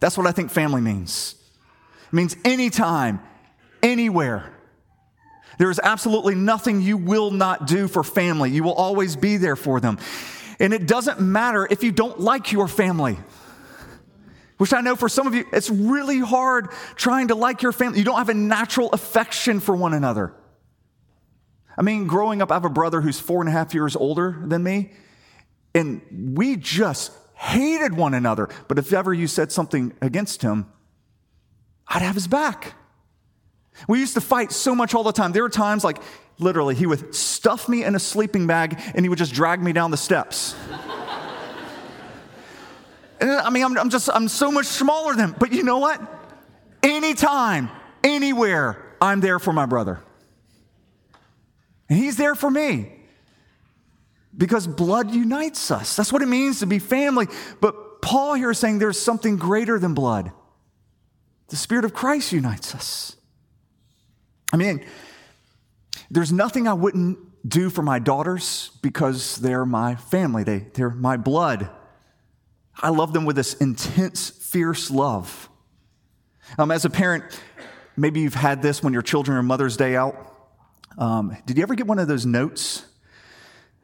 That's 0.00 0.16
what 0.16 0.26
I 0.26 0.32
think 0.32 0.50
family 0.50 0.80
means. 0.80 1.34
It 2.08 2.14
means 2.14 2.36
anytime, 2.44 3.20
anywhere. 3.82 4.52
There 5.58 5.70
is 5.70 5.80
absolutely 5.82 6.34
nothing 6.34 6.80
you 6.80 6.96
will 6.96 7.30
not 7.30 7.66
do 7.66 7.86
for 7.86 8.02
family. 8.02 8.50
You 8.50 8.62
will 8.62 8.74
always 8.74 9.16
be 9.16 9.36
there 9.36 9.56
for 9.56 9.80
them. 9.80 9.98
And 10.58 10.72
it 10.72 10.86
doesn't 10.86 11.20
matter 11.20 11.66
if 11.70 11.82
you 11.82 11.92
don't 11.92 12.20
like 12.20 12.52
your 12.52 12.68
family. 12.68 13.18
Which 14.56 14.72
I 14.74 14.82
know 14.82 14.94
for 14.94 15.08
some 15.08 15.26
of 15.26 15.34
you, 15.34 15.46
it's 15.52 15.70
really 15.70 16.18
hard 16.18 16.70
trying 16.94 17.28
to 17.28 17.34
like 17.34 17.62
your 17.62 17.72
family. 17.72 17.98
You 17.98 18.04
don't 18.04 18.18
have 18.18 18.28
a 18.28 18.34
natural 18.34 18.90
affection 18.92 19.60
for 19.60 19.74
one 19.74 19.94
another. 19.94 20.34
I 21.78 21.82
mean, 21.82 22.06
growing 22.06 22.42
up, 22.42 22.50
I 22.50 22.54
have 22.54 22.64
a 22.64 22.70
brother 22.70 23.00
who's 23.00 23.20
four 23.20 23.40
and 23.40 23.48
a 23.48 23.52
half 23.52 23.74
years 23.74 23.96
older 23.96 24.36
than 24.44 24.62
me, 24.62 24.92
and 25.74 26.34
we 26.36 26.56
just 26.56 27.12
hated 27.34 27.94
one 27.94 28.12
another. 28.12 28.48
But 28.68 28.78
if 28.78 28.92
ever 28.92 29.14
you 29.14 29.26
said 29.26 29.50
something 29.50 29.94
against 30.02 30.42
him, 30.42 30.66
I'd 31.88 32.02
have 32.02 32.14
his 32.14 32.28
back. 32.28 32.74
We 33.88 33.98
used 33.98 34.14
to 34.14 34.20
fight 34.20 34.52
so 34.52 34.74
much 34.74 34.94
all 34.94 35.02
the 35.02 35.12
time. 35.12 35.32
There 35.32 35.42
were 35.42 35.48
times 35.48 35.82
like 35.84 35.98
literally 36.38 36.74
he 36.74 36.86
would 36.86 37.14
stuff 37.14 37.68
me 37.68 37.84
in 37.84 37.94
a 37.94 37.98
sleeping 37.98 38.46
bag 38.46 38.80
and 38.94 39.04
he 39.04 39.08
would 39.08 39.18
just 39.18 39.32
drag 39.32 39.62
me 39.62 39.72
down 39.72 39.90
the 39.90 39.96
steps. 39.96 40.54
and 43.20 43.30
I 43.30 43.50
mean, 43.50 43.64
I'm, 43.64 43.78
I'm 43.78 43.90
just, 43.90 44.08
I'm 44.12 44.28
so 44.28 44.52
much 44.52 44.66
smaller 44.66 45.14
than 45.14 45.30
him. 45.30 45.36
But 45.38 45.52
you 45.52 45.62
know 45.62 45.78
what? 45.78 46.00
Anytime, 46.82 47.70
anywhere, 48.04 48.82
I'm 49.00 49.20
there 49.20 49.38
for 49.38 49.52
my 49.52 49.66
brother. 49.66 50.00
And 51.90 51.98
He's 51.98 52.16
there 52.16 52.34
for 52.34 52.50
me 52.50 52.92
because 54.36 54.66
blood 54.66 55.10
unites 55.10 55.70
us. 55.70 55.96
That's 55.96 56.12
what 56.12 56.22
it 56.22 56.28
means 56.28 56.60
to 56.60 56.66
be 56.66 56.78
family. 56.78 57.26
But 57.60 58.00
Paul 58.00 58.34
here 58.34 58.52
is 58.52 58.58
saying 58.58 58.78
there's 58.78 58.98
something 58.98 59.36
greater 59.36 59.78
than 59.78 59.92
blood. 59.92 60.30
The 61.48 61.56
Spirit 61.56 61.84
of 61.84 61.92
Christ 61.92 62.32
unites 62.32 62.74
us. 62.74 63.16
I 64.52 64.56
mean, 64.56 64.84
there's 66.10 66.32
nothing 66.32 66.68
I 66.68 66.74
wouldn't 66.74 67.18
do 67.48 67.70
for 67.70 67.82
my 67.82 67.98
daughters 67.98 68.70
because 68.82 69.36
they're 69.36 69.66
my 69.66 69.96
family, 69.96 70.44
they, 70.44 70.58
they're 70.74 70.90
my 70.90 71.16
blood. 71.16 71.68
I 72.82 72.90
love 72.90 73.12
them 73.12 73.24
with 73.24 73.36
this 73.36 73.54
intense, 73.54 74.30
fierce 74.30 74.90
love. 74.90 75.48
Um, 76.56 76.70
as 76.70 76.84
a 76.84 76.90
parent, 76.90 77.24
maybe 77.96 78.20
you've 78.20 78.34
had 78.34 78.62
this 78.62 78.82
when 78.82 78.92
your 78.92 79.02
children 79.02 79.36
are 79.36 79.42
Mother's 79.42 79.76
Day 79.76 79.96
out 79.96 80.29
um, 80.98 81.36
did 81.46 81.56
you 81.56 81.62
ever 81.62 81.74
get 81.74 81.86
one 81.86 81.98
of 81.98 82.08
those 82.08 82.26
notes 82.26 82.84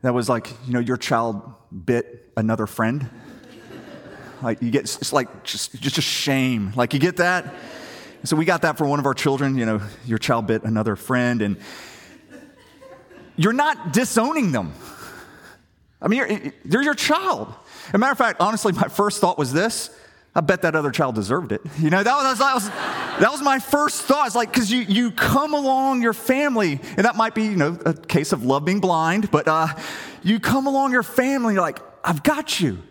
that 0.03 0.15
was 0.15 0.29
like, 0.29 0.51
you 0.67 0.73
know, 0.73 0.81
your 0.81 0.97
child 0.97 1.55
bit 1.85 2.31
another 2.37 2.67
friend? 2.67 3.09
like 4.43 4.61
you 4.63 4.71
get, 4.71 4.83
it's 4.83 5.13
like 5.13 5.45
just, 5.45 5.81
just 5.81 5.99
a 5.99 6.03
shame. 6.03 6.73
Like 6.77 6.95
you 6.95 7.01
get 7.01 7.17
that? 7.17 7.55
So 8.25 8.37
we 8.37 8.45
got 8.45 8.63
that 8.63 8.77
for 8.77 8.87
one 8.87 8.99
of 8.99 9.07
our 9.07 9.15
children, 9.15 9.57
you 9.57 9.67
know, 9.67 9.81
your 10.05 10.19
child 10.19 10.47
bit 10.47 10.65
another 10.65 10.97
friend, 10.97 11.43
and 11.43 11.57
you're 13.37 13.53
not 13.53 13.93
disowning 13.93 14.53
them. 14.53 14.73
I 16.01 16.09
mean, 16.09 16.53
they're 16.65 16.83
your 16.83 16.95
child. 16.95 17.55
As 17.89 17.95
a 17.95 17.99
matter 17.99 18.13
of 18.13 18.19
fact, 18.19 18.41
honestly, 18.41 18.73
my 18.73 18.89
first 18.89 19.21
thought 19.21 19.39
was 19.39 19.53
this 19.53 19.91
I 20.37 20.43
bet 20.43 20.61
that 20.63 20.77
other 20.77 20.91
child 20.91 21.15
deserved 21.15 21.51
it. 21.51 21.63
You 21.79 21.89
know, 21.89 22.03
that 22.03 22.15
was, 22.15 22.39
that 22.39 22.55
was, 22.55 22.69
that 22.69 23.31
was 23.33 23.41
my 23.41 23.59
first 23.59 24.03
thought. 24.03 24.27
It's 24.27 24.37
like, 24.37 24.53
because 24.53 24.71
you, 24.71 24.81
you 24.81 25.11
come 25.11 25.55
along 25.55 26.03
your 26.03 26.13
family, 26.13 26.79
and 26.99 27.07
that 27.07 27.17
might 27.17 27.35
be, 27.35 27.45
you 27.45 27.57
know, 27.57 27.79
a 27.87 27.95
case 27.95 28.33
of 28.33 28.45
love 28.45 28.67
being 28.67 28.81
blind, 28.81 29.31
but 29.31 29.49
uh, 29.49 29.69
you 30.23 30.39
come 30.39 30.67
along 30.67 30.93
your 30.93 31.03
family, 31.03 31.55
you're 31.55 31.63
like, 31.63 31.79
I've 32.05 32.23
got 32.23 32.61
you. 32.61 32.83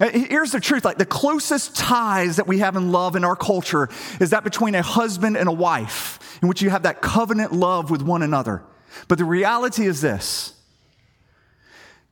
Here's 0.00 0.52
the 0.52 0.60
truth 0.60 0.84
like 0.84 0.96
the 0.96 1.04
closest 1.04 1.76
ties 1.76 2.36
that 2.36 2.46
we 2.46 2.60
have 2.60 2.74
in 2.76 2.90
love 2.90 3.14
in 3.14 3.24
our 3.24 3.36
culture 3.36 3.90
is 4.18 4.30
that 4.30 4.44
between 4.44 4.74
a 4.76 4.82
husband 4.82 5.36
and 5.36 5.46
a 5.46 5.52
wife, 5.52 6.38
in 6.40 6.48
which 6.48 6.62
you 6.62 6.70
have 6.70 6.84
that 6.84 7.02
covenant 7.02 7.52
love 7.52 7.90
with 7.90 8.00
one 8.00 8.22
another. 8.22 8.62
But 9.08 9.18
the 9.18 9.24
reality 9.26 9.86
is 9.86 10.00
this 10.00 10.54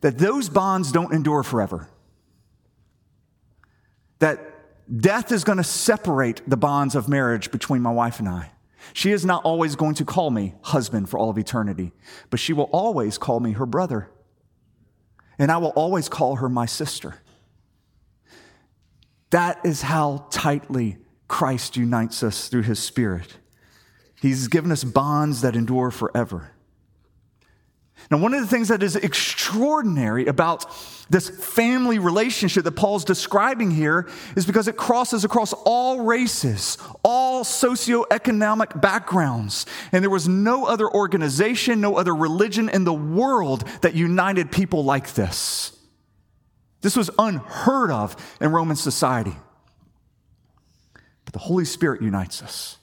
that 0.02 0.18
those 0.18 0.50
bonds 0.50 0.92
don't 0.92 1.14
endure 1.14 1.42
forever 1.42 1.88
that 4.18 4.40
death 5.00 5.33
is 5.33 5.44
going 5.44 5.59
to 5.59 5.64
separate 5.64 6.42
the 6.48 6.57
bonds 6.57 6.94
of 6.94 7.09
marriage 7.09 7.50
between 7.50 7.83
my 7.83 7.90
wife 7.90 8.18
and 8.18 8.29
I. 8.29 8.52
She 8.92 9.12
is 9.12 9.24
not 9.24 9.44
always 9.44 9.76
going 9.76 9.94
to 9.96 10.05
call 10.05 10.31
me 10.31 10.55
husband 10.62 11.09
for 11.09 11.18
all 11.18 11.31
of 11.31 11.38
eternity, 11.38 11.92
but 12.31 12.40
she 12.40 12.52
will 12.52 12.70
always 12.72 13.18
call 13.18 13.40
me 13.40 13.52
her 13.52 13.66
brother. 13.66 14.11
And 15.38 15.50
I 15.50 15.59
will 15.59 15.70
always 15.70 16.09
call 16.09 16.37
her 16.37 16.48
my 16.48 16.66
sister. 16.66 17.16
That 19.31 19.61
is 19.64 19.83
how 19.83 20.29
tightly 20.31 20.98
Christ 21.29 21.76
unites 21.76 22.22
us 22.22 22.48
through 22.48 22.62
his 22.62 22.79
Spirit. 22.79 23.37
He's 24.20 24.48
given 24.48 24.70
us 24.70 24.85
bonds 24.85 25.40
that 25.42 25.57
endure 25.57 25.90
forever. 25.90 26.52
Now, 28.11 28.19
one 28.19 28.35
of 28.35 28.40
the 28.40 28.47
things 28.47 28.69
that 28.69 28.83
is 28.83 28.95
extraordinary 28.95 30.27
about 30.27 30.66
this 31.11 31.29
family 31.29 31.99
relationship 31.99 32.64
that 32.64 32.73
Paul's 32.73 33.05
describing 33.05 33.71
here 33.71 34.09
is 34.37 34.47
because 34.47 34.69
it 34.69 34.77
crosses 34.77 35.25
across 35.25 35.53
all 35.64 36.03
races, 36.03 36.79
all 37.03 37.42
socioeconomic 37.45 38.81
backgrounds. 38.81 39.66
And 39.92 40.05
there 40.05 40.11
was 40.11 40.29
no 40.29 40.66
other 40.66 40.88
organization, 40.88 41.81
no 41.81 41.97
other 41.97 42.14
religion 42.14 42.69
in 42.69 42.85
the 42.85 42.95
world 42.95 43.64
that 43.83 43.95
united 43.95 44.53
people 44.53 44.85
like 44.85 45.14
this. 45.14 45.77
This 46.83 46.97
was 46.97 47.11
unheard 47.19 47.90
of 47.90 48.16
in 48.40 48.53
Roman 48.53 48.77
society. 48.77 49.35
But 51.25 51.33
the 51.33 51.40
Holy 51.40 51.64
Spirit 51.64 52.03
unites 52.03 52.42
us. 52.42 52.79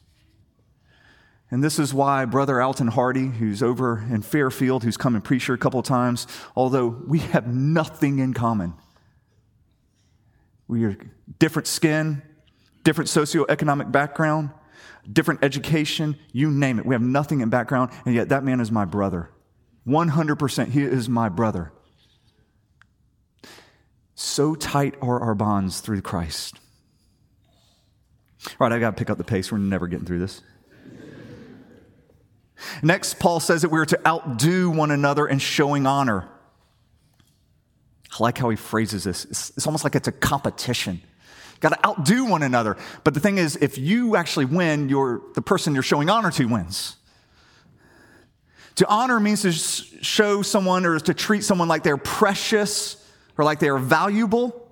And 1.54 1.64
this 1.64 1.78
is 1.78 1.94
why 1.94 2.26
Brother 2.26 2.60
Alton 2.60 2.88
Hardy, 2.88 3.28
who's 3.28 3.62
over 3.62 4.04
in 4.10 4.24
Fairfield, 4.24 4.84
who's 4.84 4.98
come 4.98 5.14
and 5.14 5.24
preached 5.24 5.46
here 5.46 5.54
a 5.54 5.58
couple 5.60 5.80
of 5.80 5.86
times, 5.86 6.26
although 6.56 6.88
we 6.88 7.20
have 7.20 7.46
nothing 7.46 8.18
in 8.18 8.34
common. 8.34 8.74
We 10.68 10.84
are 10.86 10.98
different 11.38 11.68
skin, 11.68 12.24
different 12.84 13.08
socioeconomic 13.08 13.92
background, 13.92 14.50
different 15.08 15.44
education, 15.44 16.18
you 16.32 16.50
name 16.50 16.80
it. 16.80 16.88
We 16.88 16.96
have 16.96 17.04
nothing 17.04 17.42
in 17.42 17.50
background, 17.50 17.92
and 18.04 18.16
yet 18.16 18.30
that 18.30 18.44
man 18.44 18.60
is 18.60 18.72
my 18.72 18.86
brother. 18.86 19.30
100% 19.86 20.70
he 20.70 20.82
is 20.82 21.08
my 21.08 21.30
brother. 21.30 21.72
So 24.16 24.56
tight 24.56 24.96
are 25.04 25.20
our 25.20 25.36
bonds 25.36 25.82
through 25.82 26.02
Christ. 26.02 26.60
All 28.48 28.68
right, 28.68 28.72
I 28.72 28.80
got 28.80 28.90
to 28.90 29.00
pick 29.00 29.12
up 29.12 29.20
the 29.20 29.24
pace. 29.24 29.52
We're 29.52 29.60
never 29.60 29.88
getting 29.88 30.08
through 30.08 30.18
this. 30.18 30.42
Next, 32.82 33.20
Paul 33.20 33.40
says 33.40 33.62
that 33.62 33.70
we 33.70 33.80
are 33.80 33.86
to 33.86 34.08
outdo 34.08 34.70
one 34.70 34.92
another 34.92 35.28
in 35.28 35.40
showing 35.40 35.86
honor. 35.86 36.30
I 38.12 38.24
like 38.24 38.38
how 38.38 38.50
he 38.50 38.56
phrases 38.56 39.04
this. 39.04 39.26
It's, 39.26 39.50
it's 39.52 39.66
almost 39.66 39.84
like 39.84 39.96
it's 39.96 40.08
a 40.08 40.12
competition. 40.12 41.02
Got 41.60 41.70
to 41.70 41.88
outdo 41.88 42.26
one 42.26 42.44
another. 42.44 42.78
But 43.04 43.14
the 43.14 43.20
thing 43.20 43.38
is, 43.38 43.56
if 43.56 43.78
you 43.78 44.16
actually 44.16 44.46
win, 44.46 44.90
you're, 44.90 45.22
the 45.34 45.42
person 45.42 45.74
you're 45.74 45.82
showing 45.82 46.10
honor 46.10 46.30
to 46.32 46.46
wins. 46.46 46.98
To 48.76 48.88
honor 48.88 49.20
means 49.20 49.44
to 49.44 49.52
show 49.52 50.42
someone 50.42 50.86
or 50.86 51.00
to 51.00 51.14
treat 51.14 51.44
someone 51.44 51.68
like 51.68 51.84
they're 51.84 51.98
precious 51.98 52.98
or 53.38 53.46
like 53.46 53.60
they 53.60 53.70
are 53.70 53.78
valuable. 53.78 54.63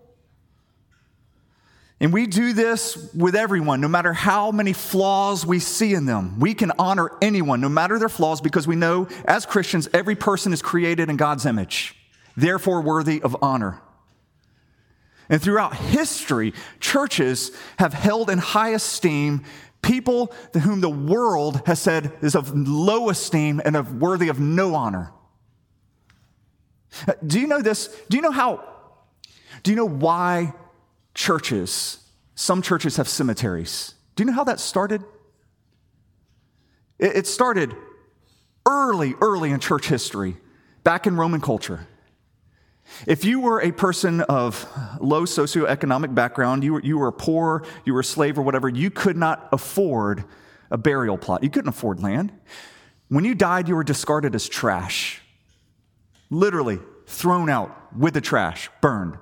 And 2.02 2.12
we 2.12 2.26
do 2.26 2.54
this 2.54 3.14
with 3.14 3.36
everyone, 3.36 3.80
no 3.80 3.88
matter 3.88 4.12
how 4.12 4.50
many 4.50 4.74
flaws 4.74 5.46
we 5.46 5.60
see 5.60 5.94
in 5.94 6.08
them. 6.08 6.40
We 6.40 6.56
can 6.56 6.72
honor 6.80 7.12
anyone, 7.22 7.62
no 7.62 7.70
matter 7.70 8.00
their 8.00 8.10
flaws, 8.10 8.42
because 8.42 8.66
we 8.66 8.76
know 8.76 9.08
as 9.26 9.46
Christians, 9.46 9.88
every 9.94 10.16
person 10.16 10.52
is 10.52 10.64
created 10.64 11.12
in 11.12 11.16
God's 11.16 11.46
image, 11.46 11.96
therefore 12.36 12.82
worthy 12.82 13.22
of 13.22 13.38
honor. 13.44 13.80
And 15.30 15.40
throughout 15.40 15.76
history, 15.76 16.56
churches 16.80 17.52
have 17.78 17.94
held 17.94 18.32
in 18.32 18.40
high 18.40 18.70
esteem 18.70 19.44
people 19.84 20.34
to 20.54 20.60
whom 20.60 20.82
the 20.82 20.90
world 20.90 21.62
has 21.68 21.80
said 21.80 22.12
is 22.24 22.34
of 22.34 22.52
low 22.58 23.12
esteem 23.12 23.62
and 23.64 23.76
of 23.76 24.02
worthy 24.02 24.28
of 24.28 24.40
no 24.40 24.74
honor. 24.74 25.12
Uh, 27.08 27.14
do 27.26 27.40
you 27.40 27.46
know 27.46 27.62
this? 27.62 27.96
Do 28.10 28.18
you 28.18 28.24
know 28.24 28.32
how? 28.32 28.68
Do 29.62 29.70
you 29.70 29.78
know 29.78 29.88
why 29.88 30.56
churches, 31.14 32.00
some 32.36 32.62
churches 32.62 32.98
have 32.98 33.08
cemeteries. 33.08 33.94
Do 34.16 34.24
you 34.24 34.28
know 34.28 34.36
how 34.36 34.44
that 34.46 34.60
started? 34.60 35.04
It 37.00 37.26
started 37.28 37.76
early, 38.66 39.16
early 39.22 39.50
in 39.52 39.60
church 39.60 39.88
history, 39.88 40.38
back 40.84 41.08
in 41.08 41.18
Roman 41.18 41.42
culture. 41.42 41.88
If 43.08 43.26
you 43.26 43.40
were 43.40 43.62
a 43.62 43.72
person 43.72 44.22
of 44.22 44.68
low 45.00 45.24
socioeconomic 45.24 46.14
background, 46.14 46.64
you 46.64 46.74
were, 46.74 46.82
you 46.82 46.98
were 46.98 47.12
poor, 47.12 47.66
you 47.86 47.94
were 47.94 48.02
a 48.02 48.04
slave 48.04 48.38
or 48.38 48.42
whatever, 48.42 48.70
you 48.70 48.92
could 48.92 49.18
not 49.18 49.48
afford 49.52 50.26
a 50.70 50.78
burial 50.78 51.18
plot. 51.18 51.44
You 51.44 51.50
couldn't 51.50 51.70
afford 51.70 52.02
land. 52.02 52.32
When 53.10 53.26
you 53.26 53.36
died, 53.36 53.68
you 53.68 53.76
were 53.76 53.84
discarded 53.84 54.36
as 54.36 54.48
trash. 54.48 55.22
Literally 56.30 56.80
thrown 57.08 57.50
out 57.50 57.96
with 57.96 58.14
the 58.14 58.22
trash, 58.22 58.70
burned. 58.80 59.18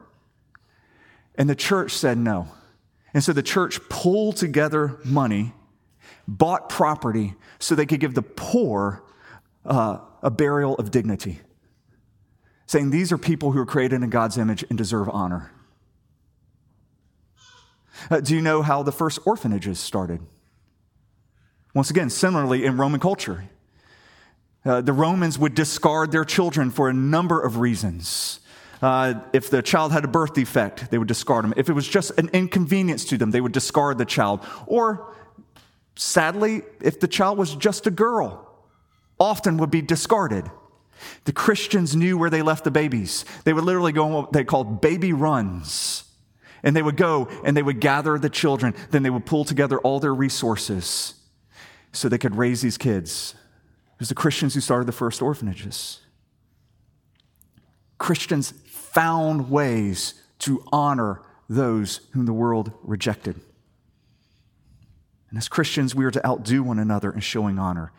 And 1.39 1.49
the 1.49 1.55
church 1.55 1.93
said 1.93 2.17
no. 2.17 2.49
And 3.13 3.23
so 3.23 3.33
the 3.33 3.41
church 3.41 3.79
pulled 3.89 4.35
together 4.35 4.99
money, 5.03 5.53
bought 6.27 6.69
property 6.69 7.33
so 7.57 7.73
they 7.73 7.87
could 7.87 8.01
give 8.01 8.13
the 8.13 8.21
poor 8.21 9.03
uh, 9.65 9.99
a 10.21 10.29
burial 10.29 10.75
of 10.75 10.91
dignity, 10.91 11.39
saying 12.67 12.91
these 12.91 13.11
are 13.11 13.17
people 13.17 13.53
who 13.53 13.59
are 13.59 13.65
created 13.65 14.03
in 14.03 14.09
God's 14.09 14.37
image 14.37 14.63
and 14.69 14.77
deserve 14.77 15.09
honor. 15.09 15.51
Uh, 18.11 18.19
do 18.19 18.35
you 18.35 18.41
know 18.41 18.61
how 18.61 18.83
the 18.83 18.91
first 18.91 19.19
orphanages 19.25 19.79
started? 19.79 20.21
Once 21.73 21.89
again, 21.89 22.09
similarly 22.09 22.65
in 22.65 22.77
Roman 22.77 22.99
culture. 22.99 23.49
Uh, 24.65 24.81
the 24.81 24.93
Romans 24.93 25.39
would 25.39 25.55
discard 25.55 26.11
their 26.11 26.25
children 26.25 26.69
for 26.69 26.89
a 26.89 26.93
number 26.93 27.41
of 27.41 27.57
reasons. 27.57 28.41
Uh, 28.81 29.15
if 29.33 29.49
the 29.49 29.61
child 29.61 29.91
had 29.91 30.05
a 30.05 30.07
birth 30.07 30.33
defect, 30.33 30.89
they 30.89 30.97
would 30.97 31.07
discard 31.07 31.43
them. 31.43 31.53
If 31.57 31.69
it 31.69 31.73
was 31.73 31.87
just 31.87 32.11
an 32.17 32.29
inconvenience 32.29 33.05
to 33.05 33.17
them, 33.17 33.31
they 33.31 33.41
would 33.41 33.51
discard 33.51 33.97
the 33.97 34.05
child. 34.05 34.45
Or, 34.67 35.13
sadly, 35.95 36.61
if 36.81 36.99
the 36.99 37.07
child 37.07 37.37
was 37.37 37.55
just 37.55 37.87
a 37.87 37.91
girl, 37.91 38.49
often 39.19 39.57
would 39.57 39.71
be 39.71 39.81
discarded. 39.81 40.49
The 41.25 41.33
Christians 41.33 41.95
knew 41.95 42.17
where 42.17 42.29
they 42.29 42.41
left 42.41 42.63
the 42.63 42.71
babies. 42.71 43.25
They 43.43 43.53
would 43.53 43.63
literally 43.63 43.91
go 43.91 44.05
on 44.05 44.13
what 44.13 44.33
they 44.33 44.43
called 44.43 44.81
baby 44.81 45.13
runs. 45.13 46.05
And 46.63 46.75
they 46.75 46.81
would 46.81 46.97
go 46.97 47.29
and 47.45 47.55
they 47.55 47.63
would 47.63 47.79
gather 47.79 48.17
the 48.17 48.29
children. 48.29 48.75
Then 48.91 49.03
they 49.03 49.09
would 49.09 49.25
pull 49.25 49.45
together 49.45 49.79
all 49.79 49.99
their 49.99 50.13
resources 50.13 51.15
so 51.91 52.09
they 52.09 52.17
could 52.17 52.35
raise 52.35 52.61
these 52.61 52.77
kids. 52.77 53.33
It 53.93 53.99
was 53.99 54.09
the 54.09 54.15
Christians 54.15 54.53
who 54.53 54.61
started 54.61 54.87
the 54.87 54.93
first 54.93 55.21
orphanages. 55.21 55.99
Christians 57.97 58.53
found 58.93 59.49
ways 59.49 60.15
to 60.39 60.63
honor 60.71 61.21
those 61.47 62.01
whom 62.11 62.25
the 62.25 62.33
world 62.33 62.71
rejected. 62.83 63.39
And 65.29 65.37
as 65.37 65.47
Christians, 65.47 65.93
we 65.93 66.05
are 66.05 66.11
to 66.11 66.25
outdo 66.25 66.63
one 66.63 66.79
another 66.79 67.11
in 67.11 67.19
showing 67.19 67.59
honor. 67.59 67.91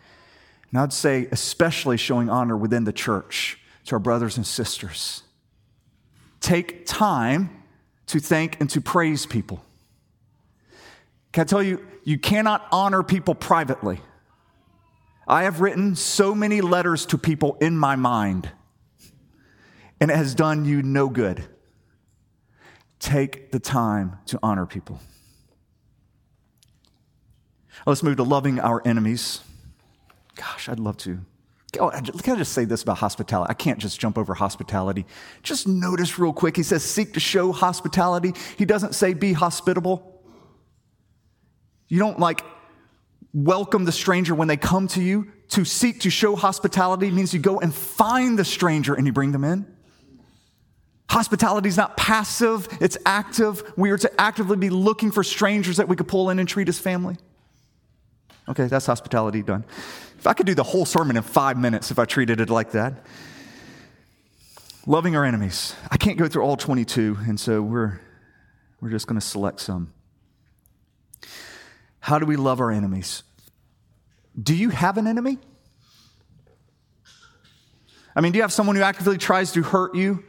And 0.70 0.80
I'd 0.80 0.92
say, 0.92 1.28
especially 1.30 1.96
showing 1.96 2.28
honor 2.28 2.56
within 2.56 2.84
the 2.84 2.92
church 2.92 3.58
to 3.86 3.96
our 3.96 3.98
brothers 3.98 4.36
and 4.36 4.46
sisters. 4.46 5.22
Take 6.40 6.86
time 6.86 7.62
to 8.06 8.18
thank 8.18 8.60
and 8.60 8.68
to 8.70 8.80
praise 8.80 9.26
people. 9.26 9.64
Can 11.32 11.42
I 11.42 11.44
tell 11.44 11.62
you, 11.62 11.86
you 12.04 12.18
cannot 12.18 12.66
honor 12.72 13.02
people 13.02 13.34
privately. 13.34 14.00
I 15.28 15.44
have 15.44 15.60
written 15.60 15.94
so 15.94 16.34
many 16.34 16.60
letters 16.60 17.06
to 17.06 17.18
people 17.18 17.56
in 17.60 17.76
my 17.76 17.94
mind 17.94 18.50
and 20.00 20.10
it 20.10 20.16
has 20.16 20.34
done 20.34 20.64
you 20.64 20.82
no 20.82 21.08
good. 21.08 21.44
Take 22.98 23.50
the 23.52 23.60
time 23.60 24.18
to 24.26 24.38
honor 24.42 24.66
people. 24.66 25.00
Let's 27.86 28.02
move 28.02 28.16
to 28.16 28.22
loving 28.22 28.60
our 28.60 28.82
enemies. 28.86 29.40
Gosh, 30.34 30.68
I'd 30.68 30.80
love 30.80 30.96
to. 30.98 31.20
Oh, 31.78 31.90
can 31.90 32.34
I 32.34 32.38
just 32.38 32.52
say 32.52 32.64
this 32.64 32.82
about 32.82 32.98
hospitality? 32.98 33.48
I 33.50 33.54
can't 33.54 33.78
just 33.78 34.00
jump 34.00 34.18
over 34.18 34.34
hospitality. 34.34 35.06
Just 35.42 35.68
notice 35.68 36.18
real 36.18 36.32
quick, 36.32 36.56
he 36.56 36.62
says, 36.62 36.82
seek 36.82 37.14
to 37.14 37.20
show 37.20 37.52
hospitality. 37.52 38.34
He 38.58 38.64
doesn't 38.64 38.94
say 38.94 39.14
be 39.14 39.32
hospitable. 39.32 40.20
You 41.88 41.98
don't 41.98 42.18
like 42.18 42.42
welcome 43.32 43.84
the 43.84 43.92
stranger 43.92 44.34
when 44.34 44.48
they 44.48 44.56
come 44.56 44.88
to 44.88 45.02
you. 45.02 45.30
To 45.50 45.64
seek 45.64 46.00
to 46.00 46.10
show 46.10 46.36
hospitality 46.36 47.10
means 47.10 47.32
you 47.32 47.40
go 47.40 47.60
and 47.60 47.74
find 47.74 48.38
the 48.38 48.44
stranger 48.44 48.94
and 48.94 49.06
you 49.06 49.12
bring 49.12 49.32
them 49.32 49.44
in. 49.44 49.66
Hospitality 51.10 51.68
is 51.68 51.76
not 51.76 51.96
passive, 51.96 52.68
it's 52.80 52.96
active. 53.04 53.64
We 53.76 53.90
are 53.90 53.98
to 53.98 54.20
actively 54.20 54.56
be 54.56 54.70
looking 54.70 55.10
for 55.10 55.24
strangers 55.24 55.78
that 55.78 55.88
we 55.88 55.96
could 55.96 56.06
pull 56.06 56.30
in 56.30 56.38
and 56.38 56.48
treat 56.48 56.68
as 56.68 56.78
family. 56.78 57.16
Okay, 58.48 58.68
that's 58.68 58.86
hospitality 58.86 59.42
done. 59.42 59.64
If 60.18 60.28
I 60.28 60.34
could 60.34 60.46
do 60.46 60.54
the 60.54 60.62
whole 60.62 60.84
sermon 60.84 61.16
in 61.16 61.24
five 61.24 61.58
minutes 61.58 61.90
if 61.90 61.98
I 61.98 62.04
treated 62.04 62.40
it 62.40 62.48
like 62.48 62.70
that. 62.72 63.04
Loving 64.86 65.16
our 65.16 65.24
enemies. 65.24 65.74
I 65.90 65.96
can't 65.96 66.16
go 66.16 66.28
through 66.28 66.44
all 66.44 66.56
22, 66.56 67.18
and 67.26 67.40
so 67.40 67.60
we're, 67.60 68.00
we're 68.80 68.90
just 68.90 69.08
going 69.08 69.18
to 69.20 69.26
select 69.26 69.58
some. 69.58 69.92
How 71.98 72.20
do 72.20 72.24
we 72.26 72.36
love 72.36 72.60
our 72.60 72.70
enemies? 72.70 73.24
Do 74.40 74.54
you 74.54 74.70
have 74.70 74.96
an 74.96 75.08
enemy? 75.08 75.38
I 78.14 78.20
mean, 78.20 78.30
do 78.30 78.36
you 78.36 78.42
have 78.42 78.52
someone 78.52 78.76
who 78.76 78.82
actively 78.82 79.18
tries 79.18 79.50
to 79.52 79.64
hurt 79.64 79.96
you? 79.96 80.22